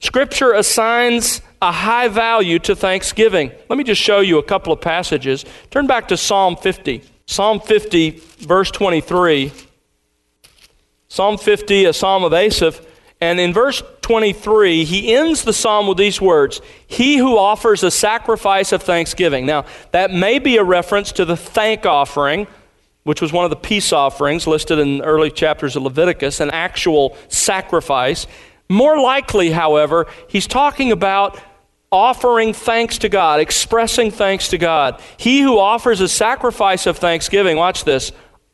Scripture 0.00 0.54
assigns 0.54 1.42
a 1.60 1.70
high 1.70 2.08
value 2.08 2.58
to 2.60 2.74
thanksgiving. 2.74 3.52
Let 3.68 3.76
me 3.76 3.84
just 3.84 4.00
show 4.00 4.20
you 4.20 4.38
a 4.38 4.42
couple 4.42 4.72
of 4.72 4.80
passages. 4.80 5.44
Turn 5.70 5.86
back 5.86 6.08
to 6.08 6.16
Psalm 6.16 6.56
50. 6.56 7.02
Psalm 7.26 7.60
50, 7.60 8.22
verse 8.38 8.70
23. 8.70 9.52
Psalm 11.08 11.36
50, 11.36 11.84
a 11.84 11.92
psalm 11.92 12.24
of 12.24 12.32
Asaph. 12.32 12.80
And 13.20 13.38
in 13.38 13.52
verse 13.52 13.82
23, 14.06 14.84
he 14.84 15.16
ends 15.16 15.42
the 15.42 15.52
psalm 15.52 15.88
with 15.88 15.98
these 15.98 16.20
words 16.20 16.60
He 16.86 17.16
who 17.16 17.36
offers 17.36 17.82
a 17.82 17.90
sacrifice 17.90 18.70
of 18.70 18.80
thanksgiving. 18.80 19.46
Now, 19.46 19.64
that 19.90 20.12
may 20.12 20.38
be 20.38 20.58
a 20.58 20.62
reference 20.62 21.10
to 21.12 21.24
the 21.24 21.36
thank 21.36 21.84
offering, 21.84 22.46
which 23.02 23.20
was 23.20 23.32
one 23.32 23.44
of 23.44 23.50
the 23.50 23.56
peace 23.56 23.92
offerings 23.92 24.46
listed 24.46 24.78
in 24.78 25.02
early 25.02 25.32
chapters 25.32 25.74
of 25.74 25.82
Leviticus, 25.82 26.38
an 26.38 26.52
actual 26.52 27.16
sacrifice. 27.26 28.28
More 28.68 28.96
likely, 29.00 29.50
however, 29.50 30.06
he's 30.28 30.46
talking 30.46 30.92
about 30.92 31.40
offering 31.90 32.52
thanks 32.52 32.98
to 32.98 33.08
God, 33.08 33.40
expressing 33.40 34.12
thanks 34.12 34.46
to 34.50 34.58
God. 34.58 35.02
He 35.16 35.40
who 35.40 35.58
offers 35.58 36.00
a 36.00 36.08
sacrifice 36.08 36.86
of 36.86 36.96
thanksgiving, 36.96 37.56
watch 37.56 37.82
this, 37.82 38.12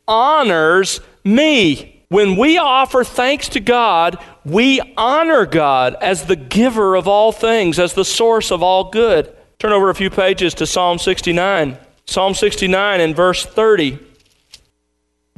honors 0.08 1.02
me. 1.24 1.91
When 2.12 2.36
we 2.36 2.58
offer 2.58 3.04
thanks 3.04 3.48
to 3.48 3.60
God, 3.60 4.22
we 4.44 4.82
honor 4.98 5.46
God 5.46 5.96
as 5.98 6.26
the 6.26 6.36
giver 6.36 6.94
of 6.94 7.08
all 7.08 7.32
things, 7.32 7.78
as 7.78 7.94
the 7.94 8.04
source 8.04 8.52
of 8.52 8.62
all 8.62 8.90
good. 8.90 9.34
Turn 9.58 9.72
over 9.72 9.88
a 9.88 9.94
few 9.94 10.10
pages 10.10 10.52
to 10.56 10.66
Psalm 10.66 10.98
69. 10.98 11.78
Psalm 12.06 12.34
69 12.34 13.00
in 13.00 13.14
verse 13.14 13.46
30. 13.46 13.98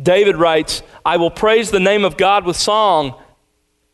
David 0.02 0.34
writes, 0.34 0.82
I 1.06 1.16
will 1.16 1.30
praise 1.30 1.70
the 1.70 1.78
name 1.78 2.04
of 2.04 2.16
God 2.16 2.44
with 2.44 2.56
song 2.56 3.22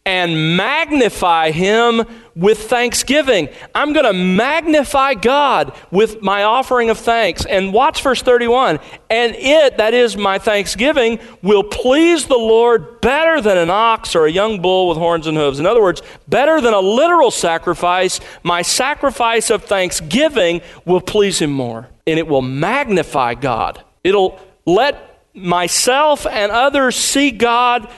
and 0.06 0.56
magnify 0.56 1.50
him 1.50 2.06
with 2.40 2.70
thanksgiving. 2.70 3.50
I'm 3.74 3.92
going 3.92 4.06
to 4.06 4.14
magnify 4.14 5.12
God 5.12 5.76
with 5.90 6.22
my 6.22 6.42
offering 6.42 6.88
of 6.88 6.96
thanks. 6.96 7.44
And 7.44 7.70
watch 7.70 8.02
verse 8.02 8.22
31. 8.22 8.80
And 9.10 9.36
it, 9.36 9.76
that 9.76 9.92
is 9.92 10.16
my 10.16 10.38
thanksgiving, 10.38 11.20
will 11.42 11.62
please 11.62 12.24
the 12.24 12.38
Lord 12.38 13.02
better 13.02 13.42
than 13.42 13.58
an 13.58 13.68
ox 13.68 14.16
or 14.16 14.24
a 14.24 14.32
young 14.32 14.62
bull 14.62 14.88
with 14.88 14.96
horns 14.96 15.26
and 15.26 15.36
hooves. 15.36 15.60
In 15.60 15.66
other 15.66 15.82
words, 15.82 16.00
better 16.28 16.62
than 16.62 16.72
a 16.72 16.80
literal 16.80 17.30
sacrifice, 17.30 18.20
my 18.42 18.62
sacrifice 18.62 19.50
of 19.50 19.64
thanksgiving 19.64 20.62
will 20.86 21.02
please 21.02 21.40
him 21.40 21.52
more. 21.52 21.90
And 22.06 22.18
it 22.18 22.26
will 22.26 22.42
magnify 22.42 23.34
God. 23.34 23.84
It'll 24.02 24.40
let 24.64 25.26
myself 25.34 26.26
and 26.26 26.50
others 26.50 26.96
see 26.96 27.32
God 27.32 27.90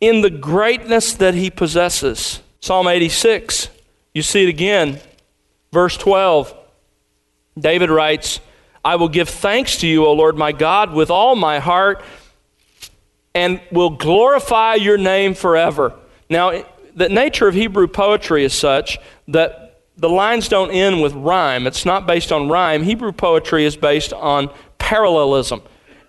in 0.00 0.22
the 0.22 0.30
greatness 0.30 1.12
that 1.12 1.34
he 1.34 1.50
possesses. 1.50 2.40
Psalm 2.66 2.88
86, 2.88 3.68
you 4.12 4.22
see 4.22 4.42
it 4.42 4.48
again. 4.48 4.98
Verse 5.70 5.96
12, 5.96 6.52
David 7.56 7.90
writes, 7.90 8.40
I 8.84 8.96
will 8.96 9.08
give 9.08 9.28
thanks 9.28 9.76
to 9.82 9.86
you, 9.86 10.04
O 10.04 10.12
Lord 10.14 10.36
my 10.36 10.50
God, 10.50 10.92
with 10.92 11.08
all 11.08 11.36
my 11.36 11.60
heart, 11.60 12.02
and 13.36 13.60
will 13.70 13.90
glorify 13.90 14.74
your 14.74 14.98
name 14.98 15.34
forever. 15.34 15.94
Now, 16.28 16.64
the 16.96 17.08
nature 17.08 17.46
of 17.46 17.54
Hebrew 17.54 17.86
poetry 17.86 18.44
is 18.44 18.52
such 18.52 18.98
that 19.28 19.82
the 19.96 20.08
lines 20.08 20.48
don't 20.48 20.72
end 20.72 21.00
with 21.00 21.12
rhyme. 21.14 21.68
It's 21.68 21.86
not 21.86 22.04
based 22.04 22.32
on 22.32 22.48
rhyme. 22.48 22.82
Hebrew 22.82 23.12
poetry 23.12 23.64
is 23.64 23.76
based 23.76 24.12
on 24.12 24.50
parallelism. 24.78 25.62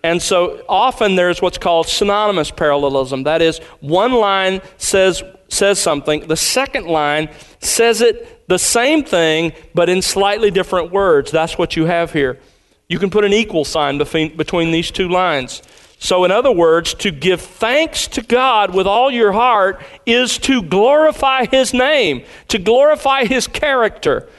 And 0.04 0.20
so 0.20 0.66
often 0.68 1.18
there's 1.18 1.40
what's 1.40 1.60
called 1.60 1.88
synonymous 1.88 2.50
parallelism. 2.50 3.24
That 3.24 3.44
is, 3.44 3.60
one 3.80 4.14
line 4.14 4.62
says, 4.78 5.22
says 5.50 5.80
something, 5.80 6.27
the 6.27 6.38
second 6.38 6.86
line 6.86 7.30
says 7.60 8.01
it 8.01 8.48
the 8.48 8.60
same 8.60 9.04
thing, 9.04 9.54
but 9.74 9.89
in 9.89 10.01
slightly 10.01 10.51
different 10.51 10.92
words. 10.92 11.32
That's 11.32 11.58
what 11.58 11.75
you 11.75 11.86
have 11.86 12.13
here. 12.13 12.39
You 12.88 13.00
can 13.00 13.10
put 13.10 13.25
an 13.25 13.34
equal 13.34 13.66
sign 13.66 13.98
between, 13.98 14.72
these 14.72 14.92
two 14.92 15.10
lines. 15.10 15.62
So, 16.00 16.24
in 16.24 16.32
other 16.32 16.51
words, 16.51 16.94
to 16.96 17.12
give 17.12 17.42
thanks 17.42 18.08
to 18.10 18.22
God 18.22 18.74
with 18.74 18.88
all 18.88 19.12
your 19.12 19.32
heart 19.32 19.82
is 20.06 20.38
to 20.39 20.62
glorify 20.62 21.46
His 21.46 21.74
name, 21.74 22.24
to 22.50 22.60
glorify 22.60 23.25
His 23.25 23.48
character, 23.48 24.30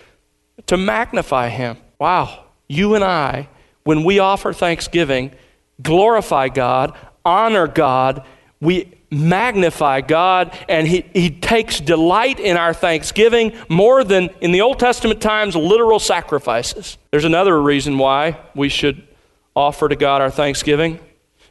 to 0.67 0.77
magnify 0.77 1.49
Him. 1.49 1.77
Wow. 1.99 2.45
You 2.69 2.95
and 2.95 3.05
I, 3.05 3.49
when 3.83 4.05
we 4.05 4.19
offer 4.19 4.53
thanksgiving, 4.53 5.33
glorify 5.83 6.49
God, 6.49 6.97
honor 7.25 7.67
God, 7.67 8.25
we 8.61 8.98
magnify 9.11 10.03
God, 10.03 10.57
and 10.69 10.87
he, 10.87 11.05
he 11.15 11.31
takes 11.31 11.81
delight 11.81 12.41
in 12.41 12.57
our 12.57 12.75
thanksgiving 12.75 13.53
more 13.69 14.05
than 14.05 14.31
in 14.41 14.53
the 14.53 14.61
Old 14.61 14.79
Testament 14.79 15.21
times 15.21 15.57
literal 15.57 15.99
sacrifices. 15.99 16.99
There's 17.11 17.25
another 17.25 17.61
reason 17.61 17.99
why 17.99 18.39
we 18.55 18.69
should 18.69 19.07
offer 19.57 19.89
to 19.89 19.97
God 19.97 20.21
our 20.21 20.31
thanksgiving. 20.31 21.01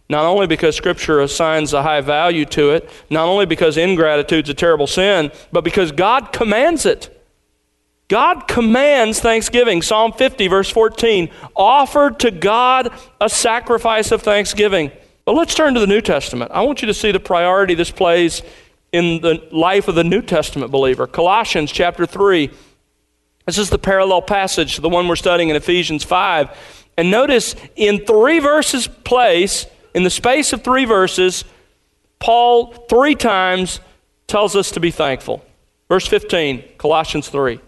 Not 0.10 0.24
only 0.24 0.48
because 0.48 0.76
Scripture 0.76 1.20
assigns 1.20 1.74
a 1.74 1.84
high 1.84 2.02
value 2.02 2.46
to 2.46 2.72
it, 2.72 2.90
not 3.10 3.28
only 3.28 3.46
because 3.46 3.76
ingratitude 3.76 4.46
is 4.46 4.50
a 4.50 4.54
terrible 4.54 4.88
sin, 4.88 5.32
but 5.52 5.64
because 5.64 5.92
God 5.92 6.32
commands 6.32 6.86
it. 6.86 7.14
God 8.08 8.48
commands 8.48 9.20
thanksgiving. 9.20 9.82
Psalm 9.82 10.14
50, 10.14 10.48
verse 10.48 10.70
14 10.70 11.30
offer 11.56 12.10
to 12.12 12.32
God 12.32 12.94
a 13.20 13.30
sacrifice 13.30 14.12
of 14.12 14.22
thanksgiving. 14.22 14.92
But 15.28 15.36
let's 15.36 15.56
turn 15.56 15.74
to 15.74 15.82
the 15.82 15.88
New 15.88 16.00
Testament. 16.00 16.52
I 16.54 16.62
want 16.62 16.82
you 16.82 16.86
to 16.86 16.94
see 16.94 17.12
the 17.12 17.20
priority 17.20 17.74
this 17.74 17.92
plays 17.92 18.42
in 18.94 19.20
the 19.20 19.46
life 19.52 19.90
of 19.90 19.96
the 19.96 20.04
New 20.06 20.22
Testament 20.22 20.72
believer. 20.72 21.06
Colossians 21.06 21.70
chapter 21.70 22.06
3. 22.06 22.50
This 23.46 23.58
is 23.58 23.70
the 23.70 23.78
parallel 23.78 24.22
passage 24.22 24.76
to 24.76 24.82
the 24.82 24.88
one 24.88 25.06
we're 25.06 25.18
studying 25.18 25.50
in 25.50 25.58
Ephesians 25.58 26.06
5. 26.06 26.50
And 26.96 27.12
notice 27.12 27.58
in 27.76 28.06
three 28.06 28.40
verses 28.40 28.88
place, 28.88 29.66
in 29.94 30.04
the 30.04 30.10
space 30.10 30.54
of 30.54 30.64
three 30.64 30.86
verses, 30.86 31.44
Paul 32.20 32.72
three 32.90 33.14
times 33.14 33.82
tells 34.28 34.56
us 34.56 34.72
to 34.72 34.80
be 34.80 34.92
thankful. 34.92 35.44
Verse 35.90 36.08
15, 36.08 36.64
Colossians 36.78 37.28
3. 37.28 37.60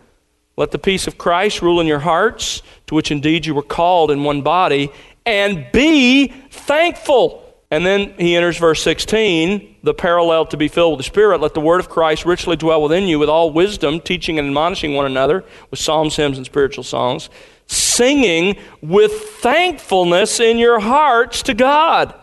Let 0.55 0.71
the 0.71 0.79
peace 0.79 1.07
of 1.07 1.17
Christ 1.17 1.61
rule 1.61 1.81
in 1.81 1.87
your 1.87 1.99
hearts, 1.99 2.61
to 2.87 2.95
which 2.95 3.11
indeed 3.11 3.45
you 3.45 3.53
were 3.53 3.61
called 3.61 4.11
in 4.11 4.23
one 4.23 4.43
body, 4.43 4.93
and 5.25 5.69
be 5.73 6.29
thankful. 6.51 7.47
And 7.71 7.85
then 7.85 8.15
he 8.17 8.35
enters 8.35 8.57
verse 8.57 8.81
16, 8.81 9.77
the 9.83 9.93
parallel 9.93 10.47
to 10.47 10.57
be 10.57 10.67
filled 10.67 10.93
with 10.93 11.05
the 11.05 11.11
Spirit. 11.11 11.39
Let 11.39 11.53
the 11.53 11.61
word 11.61 11.79
of 11.79 11.89
Christ 11.89 12.25
richly 12.25 12.55
dwell 12.55 12.81
within 12.81 13.03
you 13.03 13.19
with 13.19 13.29
all 13.29 13.51
wisdom, 13.51 13.99
teaching 13.99 14.39
and 14.39 14.47
admonishing 14.47 14.95
one 14.95 15.05
another 15.05 15.45
with 15.69 15.79
psalms, 15.79 16.15
hymns, 16.15 16.37
and 16.37 16.45
spiritual 16.45 16.83
songs, 16.83 17.29
singing 17.67 18.57
with 18.81 19.11
thankfulness 19.11 20.39
in 20.39 20.57
your 20.57 20.79
hearts 20.79 21.43
to 21.43 21.53
God. 21.53 22.15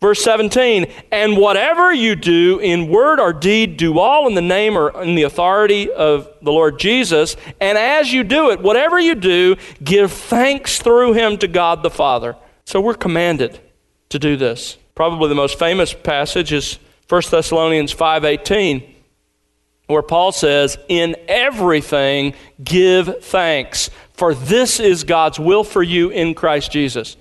Verse 0.00 0.24
17, 0.24 0.90
and 1.12 1.36
whatever 1.36 1.92
you 1.92 2.16
do 2.16 2.58
in 2.58 2.88
word 2.88 3.20
or 3.20 3.34
deed, 3.34 3.76
do 3.76 3.98
all 3.98 4.26
in 4.26 4.34
the 4.34 4.40
name 4.40 4.76
or 4.76 5.02
in 5.02 5.14
the 5.14 5.24
authority 5.24 5.92
of 5.92 6.26
the 6.40 6.50
Lord 6.50 6.80
Jesus. 6.80 7.36
And 7.60 7.76
as 7.76 8.10
you 8.10 8.24
do 8.24 8.50
it, 8.50 8.60
whatever 8.60 8.98
you 8.98 9.14
do, 9.14 9.56
give 9.84 10.10
thanks 10.10 10.78
through 10.78 11.12
him 11.12 11.36
to 11.38 11.46
God 11.46 11.82
the 11.82 11.90
Father. 11.90 12.34
So 12.64 12.80
we're 12.80 12.94
commanded 12.94 13.60
to 14.10 14.18
do 14.18 14.36
this. 14.36 14.76
Probably 14.94 15.28
the 15.28 15.34
most 15.34 15.58
famous 15.58 15.92
passage 15.92 16.52
is 16.52 16.78
1 17.08 17.30
Thessalonians 17.30 17.92
5:18 17.92 18.82
where 19.86 20.02
Paul 20.02 20.30
says, 20.30 20.78
"In 20.88 21.16
everything 21.26 22.34
give 22.62 23.24
thanks, 23.24 23.90
for 24.12 24.34
this 24.34 24.78
is 24.78 25.02
God's 25.02 25.40
will 25.40 25.64
for 25.64 25.82
you 25.82 26.10
in 26.10 26.34
Christ 26.34 26.70
Jesus." 26.70 27.16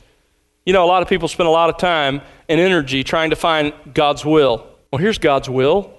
You 0.65 0.73
know, 0.73 0.83
a 0.83 0.87
lot 0.87 1.01
of 1.01 1.09
people 1.09 1.27
spend 1.27 1.47
a 1.47 1.51
lot 1.51 1.69
of 1.69 1.77
time 1.77 2.21
and 2.47 2.59
energy 2.59 3.03
trying 3.03 3.31
to 3.31 3.35
find 3.35 3.73
God's 3.93 4.23
will. 4.23 4.67
Well, 4.91 4.99
here's 4.99 5.17
God's 5.17 5.49
will. 5.49 5.91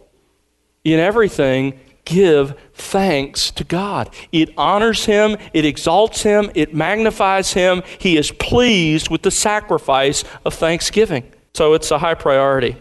In 0.85 1.01
everything, 1.01 1.81
give 2.11 2.59
thanks 2.75 3.53
to 3.53 3.63
God. 3.63 4.11
It 4.33 4.51
honors 4.57 5.05
Him, 5.05 5.37
it 5.55 5.65
exalts 5.65 6.23
Him, 6.23 6.51
it 6.55 6.75
magnifies 6.75 7.53
Him. 7.53 7.83
He 7.99 8.17
is 8.17 8.33
pleased 8.33 9.09
with 9.09 9.23
the 9.23 9.31
sacrifice 9.31 10.25
of 10.45 10.55
thanksgiving. 10.55 11.31
So 11.55 11.75
it's 11.75 11.91
a 11.91 11.99
high 11.99 12.15
priority. 12.15 12.77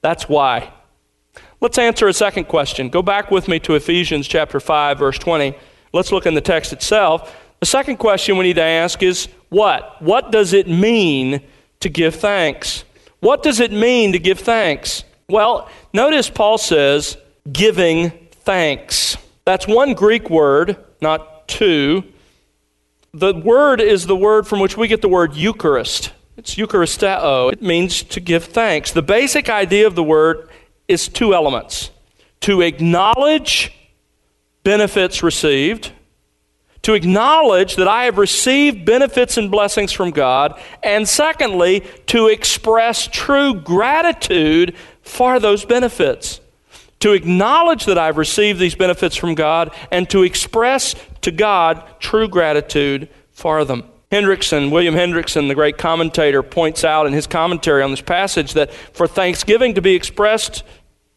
That's 0.00 0.28
why. 0.28 0.72
Let's 1.60 1.78
answer 1.78 2.08
a 2.08 2.12
second 2.12 2.44
question. 2.44 2.88
Go 2.88 3.02
back 3.02 3.30
with 3.30 3.46
me 3.46 3.58
to 3.60 3.74
Ephesians 3.74 4.26
chapter 4.26 4.58
5 4.58 4.98
verse 4.98 5.18
20. 5.18 5.54
Let's 5.92 6.10
look 6.10 6.26
in 6.26 6.34
the 6.34 6.40
text 6.40 6.72
itself. 6.72 7.36
The 7.60 7.66
second 7.66 7.96
question 7.96 8.36
we 8.36 8.44
need 8.44 8.56
to 8.56 8.62
ask 8.62 9.02
is 9.02 9.28
what? 9.50 10.00
What 10.02 10.32
does 10.32 10.52
it 10.52 10.66
mean 10.66 11.42
to 11.80 11.88
give 11.88 12.14
thanks? 12.14 12.84
What 13.20 13.42
does 13.42 13.60
it 13.60 13.72
mean 13.72 14.12
to 14.12 14.18
give 14.18 14.38
thanks? 14.38 15.04
Well, 15.28 15.68
notice 15.92 16.30
Paul 16.30 16.58
says, 16.58 17.16
giving 17.50 18.25
thanks. 18.46 19.18
That's 19.44 19.66
one 19.66 19.92
Greek 19.92 20.30
word, 20.30 20.76
not 21.02 21.46
two. 21.48 22.04
The 23.12 23.34
word 23.34 23.80
is 23.80 24.06
the 24.06 24.16
word 24.16 24.46
from 24.46 24.60
which 24.60 24.76
we 24.76 24.88
get 24.88 25.02
the 25.02 25.08
word 25.08 25.34
Eucharist. 25.34 26.12
It's 26.36 26.54
Eucharisteo. 26.54 27.52
It 27.52 27.60
means 27.60 28.02
to 28.04 28.20
give 28.20 28.44
thanks. 28.44 28.92
The 28.92 29.02
basic 29.02 29.50
idea 29.50 29.86
of 29.86 29.94
the 29.94 30.02
word 30.02 30.48
is 30.88 31.08
two 31.08 31.34
elements 31.34 31.90
to 32.40 32.62
acknowledge 32.62 33.72
benefits 34.62 35.22
received 35.22 35.92
to 36.86 36.94
acknowledge 36.94 37.74
that 37.74 37.88
I 37.88 38.04
have 38.04 38.16
received 38.16 38.84
benefits 38.84 39.36
and 39.36 39.50
blessings 39.50 39.90
from 39.90 40.12
God, 40.12 40.56
and 40.84 41.08
secondly, 41.08 41.82
to 42.06 42.28
express 42.28 43.08
true 43.08 43.54
gratitude 43.54 44.76
for 45.02 45.40
those 45.40 45.64
benefits. 45.64 46.40
To 47.06 47.12
acknowledge 47.12 47.84
that 47.84 47.98
I've 47.98 48.16
received 48.16 48.58
these 48.58 48.74
benefits 48.74 49.14
from 49.14 49.36
God 49.36 49.72
and 49.92 50.10
to 50.10 50.24
express 50.24 50.96
to 51.20 51.30
God 51.30 51.84
true 52.00 52.26
gratitude 52.26 53.08
for 53.30 53.64
them. 53.64 53.84
Hendriksen, 54.10 54.72
William 54.72 54.96
Hendriksen, 54.96 55.46
the 55.46 55.54
great 55.54 55.78
commentator, 55.78 56.42
points 56.42 56.82
out 56.82 57.06
in 57.06 57.12
his 57.12 57.28
commentary 57.28 57.84
on 57.84 57.92
this 57.92 58.00
passage 58.00 58.54
that 58.54 58.72
for 58.72 59.06
thanksgiving 59.06 59.74
to 59.74 59.80
be 59.80 59.94
expressed 59.94 60.64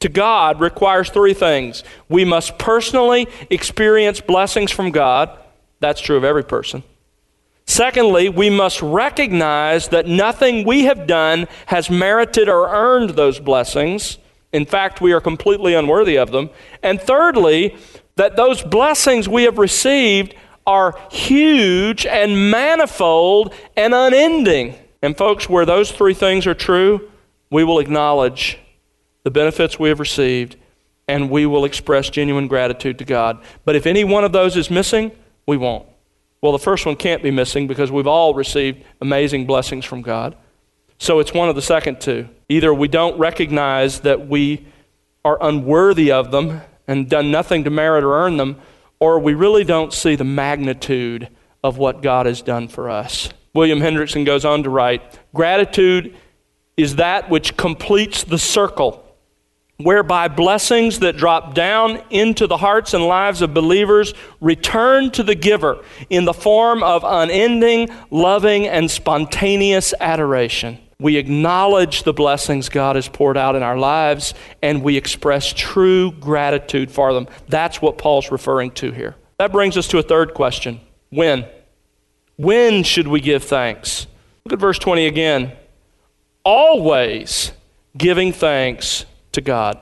to 0.01 0.09
God 0.09 0.59
requires 0.61 1.09
three 1.09 1.33
things. 1.33 1.83
We 2.07 2.23
must 2.23 2.59
personally 2.59 3.27
experience 3.49 4.21
blessings 4.21 4.69
from 4.69 4.91
God. 4.91 5.39
That's 5.79 6.01
true 6.01 6.17
of 6.17 6.23
every 6.23 6.43
person. 6.43 6.83
Secondly, 7.65 8.29
we 8.29 8.51
must 8.51 8.79
recognize 8.83 9.87
that 9.87 10.05
nothing 10.05 10.67
we 10.67 10.83
have 10.83 11.07
done 11.07 11.47
has 11.65 11.89
merited 11.89 12.47
or 12.47 12.69
earned 12.69 13.09
those 13.15 13.39
blessings. 13.39 14.19
In 14.51 14.65
fact, 14.65 15.01
we 15.01 15.13
are 15.13 15.21
completely 15.21 15.73
unworthy 15.73 16.17
of 16.17 16.31
them. 16.31 16.49
And 16.81 16.99
thirdly, 16.99 17.77
that 18.15 18.35
those 18.35 18.61
blessings 18.61 19.29
we 19.29 19.43
have 19.43 19.57
received 19.57 20.35
are 20.65 20.99
huge 21.11 22.05
and 22.05 22.51
manifold 22.51 23.53
and 23.75 23.93
unending. 23.93 24.75
And, 25.01 25.17
folks, 25.17 25.49
where 25.49 25.65
those 25.65 25.91
three 25.91 26.13
things 26.13 26.45
are 26.45 26.53
true, 26.53 27.09
we 27.49 27.63
will 27.63 27.79
acknowledge 27.79 28.59
the 29.23 29.31
benefits 29.31 29.79
we 29.79 29.89
have 29.89 29.99
received 29.99 30.57
and 31.07 31.29
we 31.29 31.45
will 31.45 31.65
express 31.65 32.09
genuine 32.09 32.47
gratitude 32.47 32.99
to 32.99 33.05
God. 33.05 33.41
But 33.65 33.75
if 33.75 33.87
any 33.87 34.03
one 34.03 34.23
of 34.23 34.31
those 34.31 34.55
is 34.55 34.69
missing, 34.69 35.11
we 35.47 35.57
won't. 35.57 35.87
Well, 36.41 36.51
the 36.51 36.59
first 36.59 36.85
one 36.85 36.95
can't 36.95 37.23
be 37.23 37.31
missing 37.31 37.67
because 37.67 37.91
we've 37.91 38.07
all 38.07 38.33
received 38.33 38.83
amazing 39.01 39.47
blessings 39.47 39.85
from 39.85 40.03
God. 40.03 40.37
So 40.99 41.19
it's 41.19 41.33
one 41.33 41.49
of 41.49 41.55
the 41.55 41.61
second 41.61 41.99
two. 41.99 42.29
Either 42.49 42.73
we 42.73 42.87
don't 42.87 43.17
recognize 43.19 44.01
that 44.01 44.27
we 44.27 44.65
are 45.23 45.37
unworthy 45.41 46.11
of 46.11 46.31
them 46.31 46.61
and 46.87 47.09
done 47.09 47.29
nothing 47.31 47.63
to 47.63 47.69
merit 47.69 48.03
or 48.03 48.15
earn 48.15 48.37
them, 48.37 48.59
or 48.99 49.19
we 49.19 49.33
really 49.33 49.63
don't 49.63 49.93
see 49.93 50.15
the 50.15 50.23
magnitude 50.23 51.29
of 51.63 51.77
what 51.77 52.01
God 52.01 52.25
has 52.25 52.41
done 52.41 52.67
for 52.67 52.89
us. 52.89 53.29
William 53.53 53.79
Hendriksen 53.79 54.25
goes 54.25 54.45
on 54.45 54.63
to 54.63 54.69
write 54.69 55.19
Gratitude 55.33 56.15
is 56.75 56.95
that 56.95 57.29
which 57.29 57.55
completes 57.57 58.23
the 58.23 58.39
circle 58.39 59.05
whereby 59.77 60.27
blessings 60.27 60.99
that 60.99 61.15
drop 61.15 61.53
down 61.53 62.01
into 62.09 62.47
the 62.47 62.57
hearts 62.57 62.93
and 62.93 63.05
lives 63.05 63.41
of 63.41 63.53
believers 63.53 64.13
return 64.41 65.09
to 65.09 65.23
the 65.23 65.35
giver 65.35 65.83
in 66.09 66.25
the 66.25 66.33
form 66.33 66.83
of 66.83 67.03
unending, 67.05 67.89
loving, 68.11 68.67
and 68.67 68.91
spontaneous 68.91 69.93
adoration. 70.01 70.77
We 71.01 71.15
acknowledge 71.15 72.03
the 72.03 72.13
blessings 72.13 72.67
God 72.67 72.97
has 72.97 73.07
poured 73.07 73.37
out 73.37 73.55
in 73.55 73.63
our 73.63 73.77
lives 73.77 74.33
and 74.61 74.83
we 74.83 74.97
express 74.97 75.53
true 75.53 76.11
gratitude 76.11 76.91
for 76.91 77.13
them. 77.13 77.27
That's 77.47 77.81
what 77.81 77.97
Paul's 77.97 78.31
referring 78.31 78.71
to 78.71 78.91
here. 78.91 79.15
That 79.37 79.53
brings 79.53 79.77
us 79.77 79.87
to 79.89 79.97
a 79.97 80.03
third 80.03 80.33
question 80.33 80.81
When? 81.09 81.45
When 82.35 82.83
should 82.83 83.07
we 83.07 83.21
give 83.21 83.43
thanks? 83.43 84.07
Look 84.45 84.53
at 84.53 84.59
verse 84.59 84.79
20 84.79 85.05
again. 85.05 85.53
Always 86.43 87.51
giving 87.97 88.33
thanks 88.33 89.05
to 89.33 89.41
God. 89.41 89.79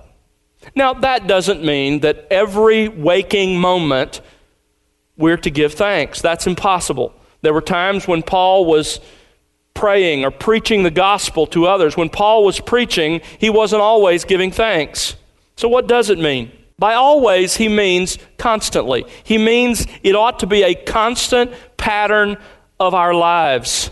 Now, 0.75 0.93
that 0.93 1.27
doesn't 1.27 1.63
mean 1.63 2.01
that 2.01 2.27
every 2.29 2.89
waking 2.89 3.59
moment 3.59 4.21
we're 5.17 5.37
to 5.37 5.49
give 5.49 5.73
thanks. 5.73 6.21
That's 6.21 6.45
impossible. 6.45 7.13
There 7.41 7.53
were 7.53 7.61
times 7.61 8.07
when 8.07 8.23
Paul 8.23 8.65
was 8.65 8.99
praying 9.77 10.25
or 10.25 10.31
preaching 10.31 10.81
the 10.81 10.91
gospel 10.91 11.45
to 11.45 11.67
others. 11.67 11.95
When 11.95 12.09
Paul 12.09 12.43
was 12.43 12.59
preaching, 12.59 13.21
he 13.37 13.51
wasn't 13.51 13.83
always 13.83 14.25
giving 14.25 14.51
thanks. 14.51 15.15
So, 15.55 15.67
what 15.67 15.87
does 15.87 16.09
it 16.09 16.17
mean? 16.17 16.51
By 16.79 16.95
always, 16.95 17.55
he 17.57 17.69
means 17.69 18.17
constantly. 18.37 19.05
He 19.23 19.37
means 19.37 19.85
it 20.01 20.15
ought 20.15 20.39
to 20.39 20.47
be 20.47 20.63
a 20.63 20.73
constant 20.73 21.51
pattern 21.77 22.37
of 22.79 22.95
our 22.95 23.13
lives. 23.13 23.91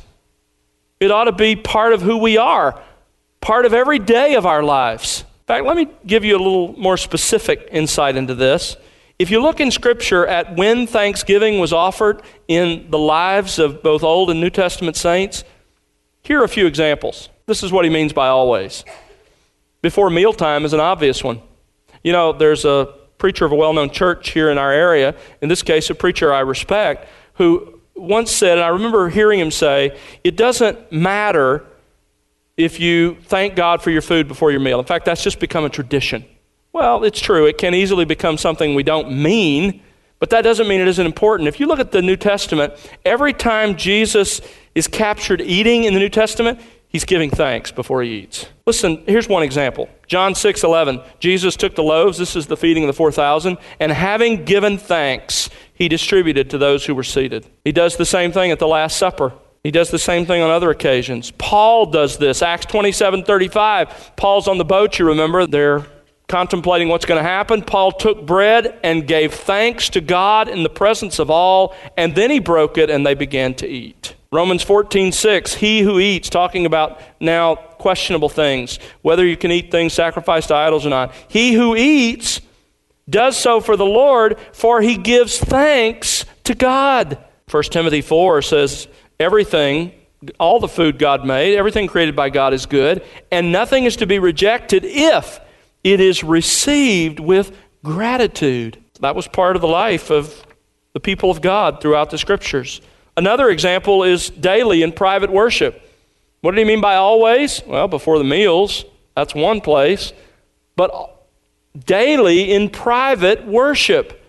It 0.99 1.11
ought 1.11 1.25
to 1.25 1.31
be 1.31 1.55
part 1.55 1.93
of 1.93 2.01
who 2.01 2.17
we 2.17 2.37
are, 2.37 2.81
part 3.39 3.65
of 3.65 3.73
every 3.73 3.99
day 3.99 4.35
of 4.35 4.45
our 4.45 4.63
lives. 4.63 5.21
In 5.21 5.45
fact, 5.47 5.65
let 5.65 5.77
me 5.77 5.87
give 6.05 6.25
you 6.25 6.35
a 6.35 6.41
little 6.41 6.73
more 6.79 6.97
specific 6.97 7.69
insight 7.71 8.15
into 8.15 8.33
this. 8.33 8.75
If 9.17 9.29
you 9.31 9.41
look 9.41 9.59
in 9.59 9.71
Scripture 9.71 10.25
at 10.25 10.55
when 10.55 10.87
thanksgiving 10.87 11.59
was 11.59 11.71
offered 11.71 12.21
in 12.47 12.89
the 12.89 12.97
lives 12.97 13.59
of 13.59 13.81
both 13.81 14.03
Old 14.03 14.29
and 14.29 14.41
New 14.41 14.49
Testament 14.49 14.97
saints, 14.97 15.43
here 16.25 16.41
are 16.41 16.43
a 16.43 16.49
few 16.49 16.65
examples. 16.65 17.29
This 17.45 17.61
is 17.61 17.71
what 17.71 17.85
he 17.85 17.91
means 17.91 18.11
by 18.11 18.27
always. 18.27 18.83
Before 19.81 20.09
mealtime 20.09 20.65
is 20.65 20.73
an 20.73 20.79
obvious 20.79 21.23
one. 21.23 21.41
You 22.03 22.11
know, 22.11 22.33
there's 22.33 22.65
a 22.65 22.93
preacher 23.19 23.45
of 23.45 23.51
a 23.51 23.55
well 23.55 23.73
known 23.73 23.91
church 23.91 24.31
here 24.31 24.49
in 24.49 24.57
our 24.57 24.71
area, 24.71 25.15
in 25.41 25.49
this 25.49 25.61
case, 25.61 25.89
a 25.89 25.95
preacher 25.95 26.33
I 26.33 26.39
respect, 26.39 27.07
who 27.35 27.79
once 27.95 28.31
said, 28.31 28.57
and 28.57 28.65
I 28.65 28.69
remember 28.69 29.09
hearing 29.09 29.39
him 29.39 29.51
say, 29.51 29.97
it 30.23 30.35
doesn't 30.35 30.91
matter 30.91 31.63
if 32.57 32.79
you 32.79 33.17
thank 33.23 33.55
God 33.55 33.81
for 33.81 33.91
your 33.91 34.01
food 34.01 34.27
before 34.27 34.51
your 34.51 34.59
meal. 34.59 34.79
In 34.79 34.85
fact, 34.85 35.05
that's 35.05 35.23
just 35.23 35.39
become 35.39 35.63
a 35.63 35.69
tradition. 35.69 36.25
Well, 36.73 37.03
it's 37.03 37.19
true. 37.19 37.45
It 37.45 37.57
can 37.57 37.73
easily 37.73 38.05
become 38.05 38.37
something 38.37 38.75
we 38.75 38.83
don't 38.83 39.11
mean, 39.11 39.81
but 40.19 40.29
that 40.31 40.41
doesn't 40.41 40.67
mean 40.67 40.81
it 40.81 40.87
isn't 40.87 41.05
important. 41.05 41.47
If 41.47 41.59
you 41.59 41.67
look 41.67 41.79
at 41.79 41.91
the 41.91 42.01
New 42.01 42.17
Testament, 42.17 42.73
every 43.05 43.33
time 43.33 43.75
Jesus 43.75 44.41
is 44.75 44.87
captured 44.87 45.41
eating 45.41 45.85
in 45.85 45.93
the 45.93 45.99
New 45.99 46.09
Testament, 46.09 46.59
He's 46.95 47.03
giving 47.03 47.29
thanks 47.29 47.73
before 47.73 48.03
he 48.03 48.19
eats. 48.19 48.45
Listen, 48.65 49.03
here's 49.05 49.27
one 49.27 49.43
example. 49.43 49.89
John 50.07 50.33
6 50.33 50.63
11. 50.63 51.01
Jesus 51.19 51.57
took 51.57 51.75
the 51.75 51.83
loaves, 51.83 52.17
this 52.17 52.37
is 52.37 52.47
the 52.47 52.55
feeding 52.55 52.83
of 52.83 52.87
the 52.87 52.93
4,000, 52.93 53.57
and 53.81 53.91
having 53.91 54.45
given 54.45 54.77
thanks, 54.77 55.49
he 55.73 55.89
distributed 55.89 56.49
to 56.51 56.57
those 56.57 56.85
who 56.85 56.95
were 56.95 57.03
seated. 57.03 57.45
He 57.65 57.73
does 57.73 57.97
the 57.97 58.05
same 58.05 58.31
thing 58.31 58.49
at 58.51 58.59
the 58.59 58.67
Last 58.69 58.95
Supper. 58.95 59.33
He 59.61 59.71
does 59.71 59.91
the 59.91 59.99
same 59.99 60.25
thing 60.25 60.41
on 60.41 60.49
other 60.49 60.69
occasions. 60.69 61.31
Paul 61.31 61.87
does 61.87 62.17
this. 62.17 62.41
Acts 62.41 62.65
27 62.67 63.25
35. 63.25 64.13
Paul's 64.15 64.47
on 64.47 64.57
the 64.57 64.63
boat, 64.63 64.97
you 64.97 65.05
remember. 65.05 65.45
They're 65.45 65.85
contemplating 66.29 66.87
what's 66.87 67.05
going 67.05 67.21
to 67.21 67.29
happen. 67.29 67.61
Paul 67.61 67.91
took 67.91 68.25
bread 68.25 68.79
and 68.83 69.05
gave 69.05 69.33
thanks 69.33 69.89
to 69.89 69.99
God 69.99 70.47
in 70.47 70.63
the 70.63 70.69
presence 70.69 71.19
of 71.19 71.29
all, 71.29 71.75
and 71.97 72.15
then 72.15 72.31
he 72.31 72.39
broke 72.39 72.77
it 72.77 72.89
and 72.89 73.05
they 73.05 73.15
began 73.15 73.53
to 73.55 73.67
eat. 73.67 74.15
Romans 74.35 74.61
14, 74.63 75.11
6, 75.11 75.53
he 75.55 75.81
who 75.81 75.99
eats, 75.99 76.29
talking 76.29 76.65
about 76.65 77.01
now 77.19 77.55
questionable 77.55 78.29
things, 78.29 78.79
whether 79.01 79.25
you 79.25 79.37
can 79.37 79.51
eat 79.51 79.71
things 79.71 79.93
sacrificed 79.93 80.49
to 80.49 80.55
idols 80.55 80.85
or 80.85 80.89
not. 80.89 81.13
He 81.27 81.53
who 81.53 81.75
eats 81.75 82.41
does 83.09 83.37
so 83.37 83.61
for 83.61 83.77
the 83.77 83.85
Lord, 83.85 84.37
for 84.51 84.81
he 84.81 84.97
gives 84.97 85.39
thanks 85.39 86.25
to 86.43 86.53
God. 86.53 87.17
1 87.49 87.63
Timothy 87.63 88.01
4 88.01 88.41
says, 88.41 88.87
everything, 89.19 89.93
all 90.39 90.59
the 90.59 90.67
food 90.67 90.97
God 90.97 91.25
made, 91.25 91.55
everything 91.55 91.87
created 91.87 92.15
by 92.15 92.29
God 92.29 92.53
is 92.53 92.65
good, 92.65 93.03
and 93.31 93.51
nothing 93.51 93.85
is 93.85 93.95
to 93.97 94.07
be 94.07 94.19
rejected 94.19 94.83
if 94.83 95.39
it 95.83 95.99
is 95.99 96.23
received 96.23 97.19
with 97.19 97.55
gratitude. 97.83 98.83
That 99.01 99.15
was 99.15 99.27
part 99.27 99.55
of 99.55 99.61
the 99.61 99.67
life 99.67 100.09
of 100.09 100.45
the 100.93 100.99
people 100.99 101.29
of 101.29 101.41
God 101.41 101.81
throughout 101.81 102.09
the 102.09 102.17
scriptures. 102.17 102.81
Another 103.17 103.49
example 103.49 104.03
is 104.03 104.29
daily 104.29 104.83
in 104.83 104.91
private 104.91 105.31
worship. 105.31 105.81
What 106.41 106.51
did 106.51 106.59
he 106.59 106.65
mean 106.65 106.81
by 106.81 106.95
always? 106.95 107.61
Well, 107.65 107.87
before 107.87 108.17
the 108.17 108.23
meals, 108.23 108.85
that's 109.15 109.33
one 109.33 109.61
place. 109.61 110.13
But 110.75 111.15
daily 111.77 112.51
in 112.51 112.69
private 112.69 113.45
worship. 113.45 114.21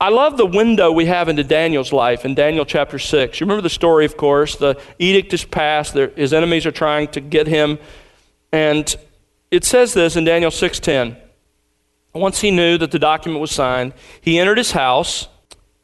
I 0.00 0.08
love 0.10 0.36
the 0.36 0.46
window 0.46 0.90
we 0.90 1.06
have 1.06 1.28
into 1.28 1.44
Daniel's 1.44 1.92
life 1.92 2.24
in 2.24 2.34
Daniel 2.34 2.64
chapter 2.64 2.98
6. 2.98 3.40
You 3.40 3.46
remember 3.46 3.62
the 3.62 3.70
story, 3.70 4.04
of 4.04 4.16
course. 4.16 4.56
The 4.56 4.78
edict 4.98 5.32
is 5.32 5.44
passed, 5.44 5.94
his 5.94 6.32
enemies 6.32 6.66
are 6.66 6.72
trying 6.72 7.08
to 7.08 7.20
get 7.20 7.46
him. 7.46 7.78
And 8.52 8.94
it 9.50 9.64
says 9.64 9.94
this 9.94 10.16
in 10.16 10.24
Daniel 10.24 10.50
6:10. 10.50 11.16
Once 12.12 12.40
he 12.40 12.50
knew 12.50 12.76
that 12.78 12.90
the 12.90 12.98
document 12.98 13.40
was 13.40 13.50
signed, 13.50 13.92
he 14.20 14.38
entered 14.38 14.58
his 14.58 14.72
house 14.72 15.28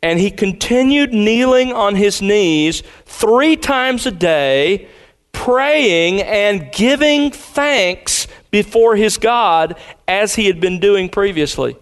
and 0.03 0.19
he 0.19 0.31
continued 0.31 1.13
kneeling 1.13 1.73
on 1.73 1.95
his 1.95 2.23
knees 2.23 2.83
three 3.05 3.57
times 3.57 4.07
a 4.07 4.11
day, 4.11 4.89
praying 5.33 6.23
and 6.23 6.73
giving 6.73 7.31
thanks 7.31 8.27
before 8.51 8.97
his 8.97 9.17
God 9.17 9.77
as 10.09 10.35
he 10.35 10.47
had 10.47 10.61
been 10.61 10.81
doing 10.81 11.09
previously. 11.09 11.77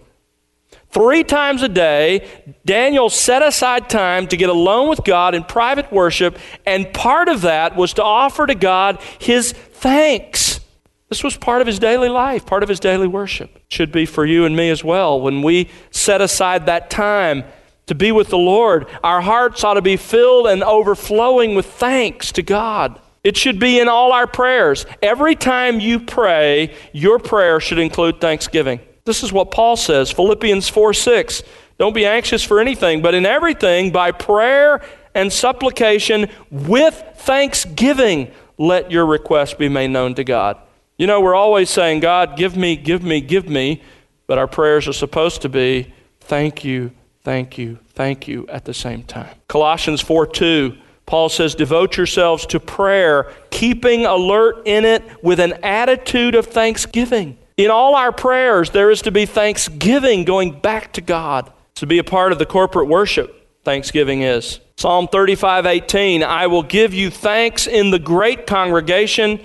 Three 0.90 1.22
times 1.22 1.62
a 1.62 1.68
day, 1.68 2.26
Daniel 2.64 3.10
set 3.10 3.42
aside 3.42 3.90
time 3.90 4.26
to 4.28 4.36
get 4.36 4.48
alone 4.48 4.88
with 4.88 5.04
God 5.04 5.34
in 5.34 5.44
private 5.44 5.92
worship, 5.92 6.38
and 6.66 6.92
part 6.94 7.28
of 7.28 7.42
that 7.42 7.76
was 7.76 7.92
to 7.94 8.02
offer 8.02 8.46
to 8.46 8.54
God 8.54 8.98
his 9.18 9.52
thanks. 9.52 10.60
This 11.08 11.22
was 11.22 11.36
part 11.36 11.60
of 11.60 11.66
his 11.66 11.78
daily 11.78 12.08
life, 12.08 12.44
part 12.46 12.62
of 12.62 12.68
his 12.68 12.80
daily 12.80 13.06
worship. 13.06 13.58
Should 13.68 13.92
be 13.92 14.06
for 14.06 14.26
you 14.26 14.44
and 14.44 14.56
me 14.56 14.70
as 14.70 14.82
well. 14.82 15.20
When 15.20 15.42
we 15.42 15.70
set 15.90 16.20
aside 16.20 16.66
that 16.66 16.90
time 16.90 17.44
to 17.88 17.94
be 17.94 18.12
with 18.12 18.28
the 18.28 18.38
Lord. 18.38 18.86
Our 19.02 19.20
hearts 19.20 19.64
ought 19.64 19.74
to 19.74 19.82
be 19.82 19.96
filled 19.96 20.46
and 20.46 20.62
overflowing 20.62 21.54
with 21.54 21.66
thanks 21.66 22.32
to 22.32 22.42
God. 22.42 23.00
It 23.24 23.36
should 23.36 23.58
be 23.58 23.80
in 23.80 23.88
all 23.88 24.12
our 24.12 24.26
prayers. 24.26 24.86
Every 25.02 25.34
time 25.34 25.80
you 25.80 26.00
pray, 26.00 26.74
your 26.92 27.18
prayer 27.18 27.60
should 27.60 27.78
include 27.78 28.20
thanksgiving. 28.20 28.80
This 29.04 29.22
is 29.22 29.32
what 29.32 29.50
Paul 29.50 29.76
says, 29.76 30.10
Philippians 30.10 30.68
4 30.68 30.94
6. 30.94 31.42
Don't 31.78 31.94
be 31.94 32.06
anxious 32.06 32.44
for 32.44 32.60
anything, 32.60 33.02
but 33.02 33.14
in 33.14 33.24
everything, 33.24 33.90
by 33.90 34.12
prayer 34.12 34.82
and 35.14 35.32
supplication 35.32 36.28
with 36.50 37.02
thanksgiving, 37.16 38.30
let 38.56 38.90
your 38.90 39.06
requests 39.06 39.54
be 39.54 39.68
made 39.68 39.88
known 39.88 40.14
to 40.14 40.24
God. 40.24 40.58
You 40.96 41.06
know, 41.06 41.20
we're 41.20 41.34
always 41.34 41.70
saying, 41.70 42.00
God, 42.00 42.36
give 42.36 42.56
me, 42.56 42.76
give 42.76 43.02
me, 43.02 43.20
give 43.20 43.48
me, 43.48 43.82
but 44.26 44.38
our 44.38 44.48
prayers 44.48 44.88
are 44.88 44.92
supposed 44.92 45.42
to 45.42 45.48
be, 45.48 45.92
thank 46.20 46.64
you, 46.64 46.90
thank 47.28 47.58
you, 47.58 47.78
thank 47.90 48.26
you 48.26 48.46
at 48.48 48.64
the 48.64 48.72
same 48.72 49.02
time. 49.02 49.28
Colossians 49.48 50.00
4 50.00 50.28
2, 50.28 50.74
Paul 51.04 51.28
says, 51.28 51.54
Devote 51.54 51.98
yourselves 51.98 52.46
to 52.46 52.58
prayer, 52.58 53.30
keeping 53.50 54.06
alert 54.06 54.62
in 54.64 54.86
it 54.86 55.02
with 55.22 55.38
an 55.38 55.52
attitude 55.62 56.34
of 56.34 56.46
thanksgiving. 56.46 57.36
In 57.58 57.70
all 57.70 57.94
our 57.94 58.12
prayers, 58.12 58.70
there 58.70 58.90
is 58.90 59.02
to 59.02 59.10
be 59.10 59.26
thanksgiving 59.26 60.24
going 60.24 60.58
back 60.58 60.94
to 60.94 61.02
God. 61.02 61.52
To 61.74 61.86
be 61.86 61.98
a 61.98 62.04
part 62.04 62.32
of 62.32 62.38
the 62.38 62.46
corporate 62.46 62.88
worship, 62.88 63.46
thanksgiving 63.62 64.22
is. 64.22 64.60
Psalm 64.78 65.06
35 65.06 65.66
18, 65.66 66.22
I 66.22 66.46
will 66.46 66.62
give 66.62 66.94
you 66.94 67.10
thanks 67.10 67.66
in 67.66 67.90
the 67.90 67.98
great 67.98 68.46
congregation 68.46 69.38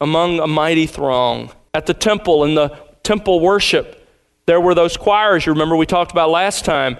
among 0.00 0.40
a 0.40 0.48
mighty 0.48 0.88
throng. 0.88 1.52
At 1.72 1.86
the 1.86 1.94
temple, 1.94 2.42
in 2.42 2.56
the 2.56 2.76
temple 3.04 3.38
worship, 3.38 4.08
there 4.46 4.60
were 4.60 4.74
those 4.74 4.96
choirs 4.96 5.46
you 5.46 5.52
remember 5.52 5.76
we 5.76 5.86
talked 5.86 6.10
about 6.10 6.28
last 6.28 6.64
time 6.64 6.98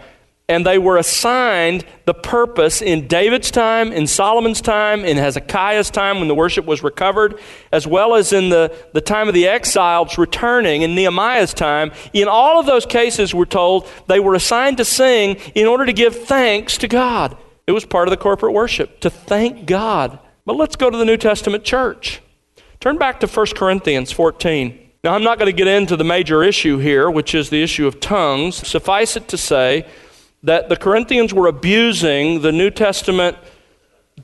and 0.49 0.67
they 0.67 0.79
were 0.79 0.97
assigned 0.97 1.85
the 2.05 2.15
purpose 2.15 2.83
in 2.83 3.07
David's 3.07 3.51
time, 3.51 3.93
in 3.93 4.07
Solomon's 4.07 4.61
time, 4.61 5.05
in 5.05 5.17
Hezekiah's 5.17 5.91
time 5.91 6.19
when 6.19 6.29
the 6.29 6.35
worship 6.35 6.67
was 6.67 6.83
recovered, 6.83 7.39
as 7.71 7.87
well 7.87 8.15
as 8.15 8.33
in 8.33 8.49
the, 8.49 8.75
the 8.93 9.01
time 9.01 9.29
of 9.29 9.35
the 9.35 9.47
exiles 9.47 10.19
returning 10.19 10.83
in 10.83 10.95
Nehemiah's 10.95 11.55
time. 11.55 11.93
In 12.13 12.29
all 12.29 12.59
of 12.59 12.67
those 12.67 12.85
cases, 12.85 13.35
we're 13.35 13.45
told 13.45 13.89
they 14.09 14.21
were 14.21 14.35
assigned 14.35 14.79
to 14.79 14.85
sing 14.85 15.37
in 15.55 15.67
order 15.67 15.87
to 15.87 15.93
give 15.93 16.25
thanks 16.25 16.77
to 16.79 16.89
God. 16.89 17.37
It 17.67 17.73
was 17.73 17.85
part 17.85 18.09
of 18.09 18.11
the 18.11 18.17
corporate 18.17 18.53
worship, 18.53 19.01
to 19.01 19.11
thank 19.11 19.67
God. 19.67 20.19
But 20.45 20.57
let's 20.57 20.77
go 20.77 20.91
to 20.91 20.99
the 20.99 21.05
New 21.05 21.17
Testament 21.17 21.65
church. 21.65 22.21
Turn 22.81 22.99
back 22.99 23.21
to 23.21 23.29
1 23.29 23.47
Corinthians 23.55 24.11
14. 24.11 24.79
Now, 25.05 25.15
I'm 25.15 25.23
not 25.23 25.39
going 25.39 25.51
to 25.51 25.57
get 25.57 25.69
into 25.69 25.97
the 25.97 26.05
major 26.05 26.43
issue 26.43 26.79
here, 26.79 27.11
which 27.11 27.35
is 27.35 27.51
the 27.51 27.63
issue 27.63 27.87
of 27.87 28.01
tongues. 28.01 28.57
Suffice 28.67 29.17
it 29.17 29.29
to 29.29 29.39
say, 29.39 29.87
that 30.43 30.69
the 30.69 30.77
Corinthians 30.77 31.33
were 31.33 31.47
abusing 31.47 32.43
the 32.43 32.53
New 32.53 32.71
Testament 32.71 33.37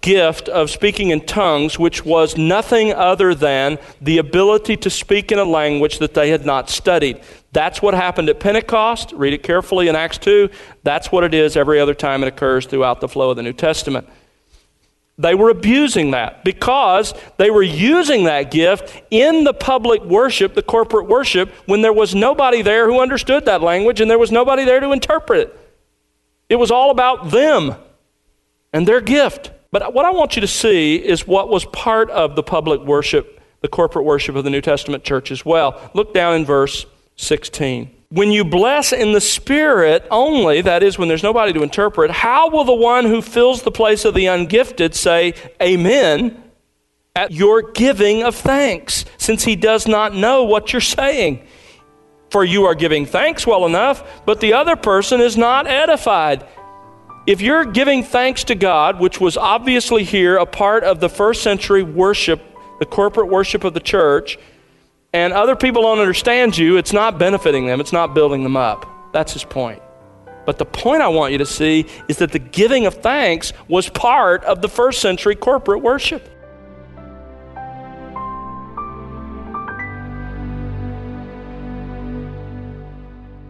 gift 0.00 0.48
of 0.48 0.70
speaking 0.70 1.10
in 1.10 1.24
tongues, 1.24 1.78
which 1.78 2.04
was 2.04 2.36
nothing 2.36 2.92
other 2.92 3.34
than 3.34 3.78
the 4.00 4.18
ability 4.18 4.76
to 4.76 4.90
speak 4.90 5.32
in 5.32 5.38
a 5.38 5.44
language 5.44 5.98
that 5.98 6.14
they 6.14 6.30
had 6.30 6.44
not 6.44 6.68
studied. 6.68 7.20
That's 7.52 7.80
what 7.80 7.94
happened 7.94 8.28
at 8.28 8.38
Pentecost. 8.38 9.12
Read 9.12 9.32
it 9.32 9.42
carefully 9.42 9.88
in 9.88 9.96
Acts 9.96 10.18
2. 10.18 10.50
That's 10.82 11.10
what 11.10 11.24
it 11.24 11.34
is 11.34 11.56
every 11.56 11.80
other 11.80 11.94
time 11.94 12.22
it 12.22 12.28
occurs 12.28 12.66
throughout 12.66 13.00
the 13.00 13.08
flow 13.08 13.30
of 13.30 13.36
the 13.36 13.42
New 13.42 13.54
Testament. 13.54 14.08
They 15.16 15.34
were 15.34 15.50
abusing 15.50 16.12
that 16.12 16.44
because 16.44 17.12
they 17.38 17.50
were 17.50 17.62
using 17.62 18.24
that 18.24 18.52
gift 18.52 19.02
in 19.10 19.42
the 19.42 19.54
public 19.54 20.02
worship, 20.04 20.54
the 20.54 20.62
corporate 20.62 21.08
worship, 21.08 21.50
when 21.66 21.82
there 21.82 21.92
was 21.92 22.14
nobody 22.14 22.62
there 22.62 22.86
who 22.86 23.00
understood 23.00 23.46
that 23.46 23.62
language 23.62 24.00
and 24.00 24.08
there 24.08 24.18
was 24.18 24.30
nobody 24.30 24.64
there 24.64 24.78
to 24.78 24.92
interpret 24.92 25.40
it. 25.40 25.67
It 26.48 26.56
was 26.56 26.70
all 26.70 26.90
about 26.90 27.30
them 27.30 27.74
and 28.72 28.86
their 28.86 29.00
gift. 29.00 29.50
But 29.70 29.92
what 29.92 30.04
I 30.04 30.10
want 30.10 30.36
you 30.36 30.40
to 30.40 30.46
see 30.46 30.96
is 30.96 31.26
what 31.26 31.48
was 31.48 31.64
part 31.66 32.10
of 32.10 32.36
the 32.36 32.42
public 32.42 32.80
worship, 32.80 33.40
the 33.60 33.68
corporate 33.68 34.04
worship 34.04 34.34
of 34.34 34.44
the 34.44 34.50
New 34.50 34.62
Testament 34.62 35.04
church 35.04 35.30
as 35.30 35.44
well. 35.44 35.90
Look 35.94 36.14
down 36.14 36.34
in 36.34 36.44
verse 36.44 36.86
16. 37.16 37.94
When 38.10 38.32
you 38.32 38.44
bless 38.44 38.94
in 38.94 39.12
the 39.12 39.20
Spirit 39.20 40.06
only, 40.10 40.62
that 40.62 40.82
is, 40.82 40.98
when 40.98 41.08
there's 41.08 41.22
nobody 41.22 41.52
to 41.52 41.62
interpret, 41.62 42.10
how 42.10 42.48
will 42.48 42.64
the 42.64 42.72
one 42.72 43.04
who 43.04 43.20
fills 43.20 43.62
the 43.62 43.70
place 43.70 44.06
of 44.06 44.14
the 44.14 44.26
ungifted 44.26 44.94
say, 44.94 45.34
Amen, 45.60 46.42
at 47.14 47.32
your 47.32 47.60
giving 47.72 48.22
of 48.22 48.34
thanks, 48.34 49.04
since 49.18 49.44
he 49.44 49.56
does 49.56 49.86
not 49.86 50.14
know 50.14 50.44
what 50.44 50.72
you're 50.72 50.80
saying? 50.80 51.46
For 52.30 52.44
you 52.44 52.64
are 52.64 52.74
giving 52.74 53.06
thanks 53.06 53.46
well 53.46 53.64
enough, 53.64 54.22
but 54.26 54.40
the 54.40 54.52
other 54.52 54.76
person 54.76 55.20
is 55.20 55.36
not 55.36 55.66
edified. 55.66 56.46
If 57.26 57.40
you're 57.40 57.64
giving 57.64 58.02
thanks 58.02 58.44
to 58.44 58.54
God, 58.54 59.00
which 59.00 59.20
was 59.20 59.36
obviously 59.36 60.04
here 60.04 60.36
a 60.36 60.46
part 60.46 60.84
of 60.84 61.00
the 61.00 61.08
first 61.08 61.42
century 61.42 61.82
worship, 61.82 62.40
the 62.80 62.86
corporate 62.86 63.28
worship 63.28 63.64
of 63.64 63.74
the 63.74 63.80
church, 63.80 64.38
and 65.12 65.32
other 65.32 65.56
people 65.56 65.82
don't 65.82 66.00
understand 66.00 66.56
you, 66.56 66.76
it's 66.76 66.92
not 66.92 67.18
benefiting 67.18 67.66
them, 67.66 67.80
it's 67.80 67.92
not 67.92 68.14
building 68.14 68.42
them 68.42 68.56
up. 68.56 68.86
That's 69.12 69.32
his 69.32 69.44
point. 69.44 69.82
But 70.44 70.58
the 70.58 70.64
point 70.64 71.02
I 71.02 71.08
want 71.08 71.32
you 71.32 71.38
to 71.38 71.46
see 71.46 71.86
is 72.08 72.18
that 72.18 72.32
the 72.32 72.38
giving 72.38 72.86
of 72.86 72.94
thanks 72.94 73.52
was 73.68 73.88
part 73.90 74.44
of 74.44 74.62
the 74.62 74.68
first 74.68 75.00
century 75.00 75.34
corporate 75.34 75.82
worship. 75.82 76.28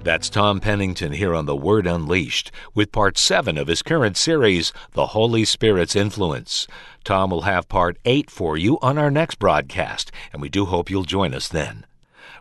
That's 0.09 0.31
Tom 0.31 0.61
Pennington 0.61 1.12
here 1.12 1.35
on 1.35 1.44
The 1.44 1.55
Word 1.55 1.87
Unleashed 1.87 2.51
with 2.75 2.92
part 2.92 3.18
7 3.18 3.59
of 3.59 3.66
his 3.66 3.83
current 3.83 4.16
series, 4.16 4.73
The 4.92 5.09
Holy 5.09 5.44
Spirit's 5.44 5.94
Influence. 5.94 6.66
Tom 7.05 7.29
will 7.29 7.42
have 7.42 7.68
part 7.68 7.99
8 8.07 8.31
for 8.31 8.57
you 8.57 8.79
on 8.81 8.97
our 8.97 9.11
next 9.11 9.38
broadcast, 9.38 10.11
and 10.33 10.40
we 10.40 10.49
do 10.49 10.64
hope 10.64 10.88
you'll 10.88 11.05
join 11.05 11.35
us 11.35 11.47
then. 11.49 11.85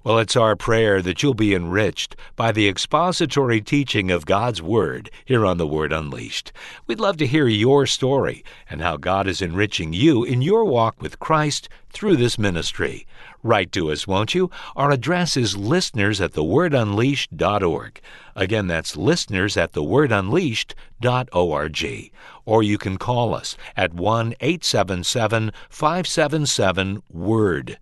Well, 0.01 0.17
it's 0.17 0.37
our 0.37 0.55
prayer 0.55 1.01
that 1.01 1.21
you'll 1.21 1.33
be 1.33 1.53
enriched 1.53 2.15
by 2.37 2.53
the 2.53 2.69
expository 2.69 3.59
teaching 3.59 4.11
of 4.11 4.25
God's 4.25 4.61
Word 4.61 5.09
here 5.25 5.45
on 5.45 5.57
The 5.57 5.67
Word 5.67 5.91
Unleashed. 5.91 6.53
We'd 6.87 7.01
love 7.01 7.17
to 7.17 7.27
hear 7.27 7.49
your 7.49 7.85
story 7.85 8.45
and 8.69 8.79
how 8.79 8.95
God 8.95 9.27
is 9.27 9.41
enriching 9.41 9.91
you 9.91 10.23
in 10.23 10.41
your 10.41 10.63
walk 10.63 11.01
with 11.01 11.19
Christ 11.19 11.67
through 11.91 12.15
this 12.15 12.39
ministry. 12.39 13.05
Write 13.43 13.71
to 13.73 13.91
us, 13.91 14.07
won't 14.07 14.33
you? 14.33 14.49
Our 14.75 14.89
address 14.91 15.37
is 15.37 15.55
listeners 15.55 16.19
at 16.19 16.33
thewordunleashed.org. 16.33 18.01
Again, 18.35 18.67
that's 18.67 18.97
listeners 18.97 19.55
at 19.55 19.73
thewordunleashed.org. 19.73 22.11
Or 22.45 22.63
you 22.63 22.77
can 22.77 22.97
call 22.97 23.35
us 23.35 23.57
at 23.75 23.93
1 23.93 24.33
877 24.39 25.51
577 25.69 27.03
WORD. 27.13 27.77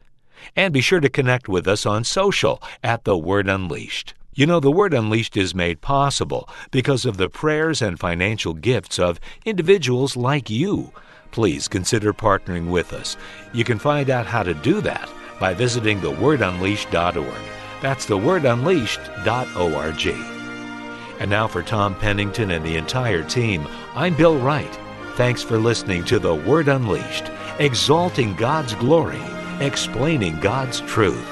And 0.55 0.73
be 0.73 0.81
sure 0.81 0.99
to 0.99 1.09
connect 1.09 1.47
with 1.47 1.67
us 1.67 1.85
on 1.85 2.03
social 2.03 2.59
at 2.83 3.05
The 3.05 3.17
Word 3.17 3.47
Unleashed. 3.47 4.13
You 4.33 4.45
know, 4.45 4.59
The 4.59 4.71
Word 4.71 4.93
Unleashed 4.93 5.37
is 5.37 5.55
made 5.55 5.79
possible 5.79 6.49
because 6.71 7.05
of 7.05 7.15
the 7.17 7.29
prayers 7.29 7.81
and 7.81 7.97
financial 7.97 8.53
gifts 8.53 8.99
of 8.99 9.21
individuals 9.45 10.17
like 10.17 10.49
you. 10.49 10.91
Please 11.31 11.69
consider 11.69 12.13
partnering 12.13 12.69
with 12.69 12.93
us. 12.93 13.17
You 13.53 13.63
can 13.63 13.79
find 13.79 14.09
out 14.09 14.25
how 14.25 14.43
to 14.43 14.53
do 14.53 14.81
that 14.81 15.09
by 15.39 15.53
visiting 15.53 15.99
thewordunleashed.org. 15.99 17.41
That's 17.81 18.05
thewordunleashed.org. 18.05 20.07
And 21.19 21.29
now 21.29 21.47
for 21.47 21.63
Tom 21.63 21.95
Pennington 21.95 22.51
and 22.51 22.65
the 22.65 22.77
entire 22.77 23.23
team, 23.23 23.67
I'm 23.95 24.15
Bill 24.15 24.37
Wright. 24.37 24.79
Thanks 25.15 25.41
for 25.41 25.57
listening 25.57 26.03
to 26.05 26.19
The 26.19 26.35
Word 26.35 26.67
Unleashed, 26.67 27.31
exalting 27.59 28.35
God's 28.35 28.75
glory 28.75 29.21
explaining 29.61 30.39
God's 30.39 30.81
truth. 30.81 31.25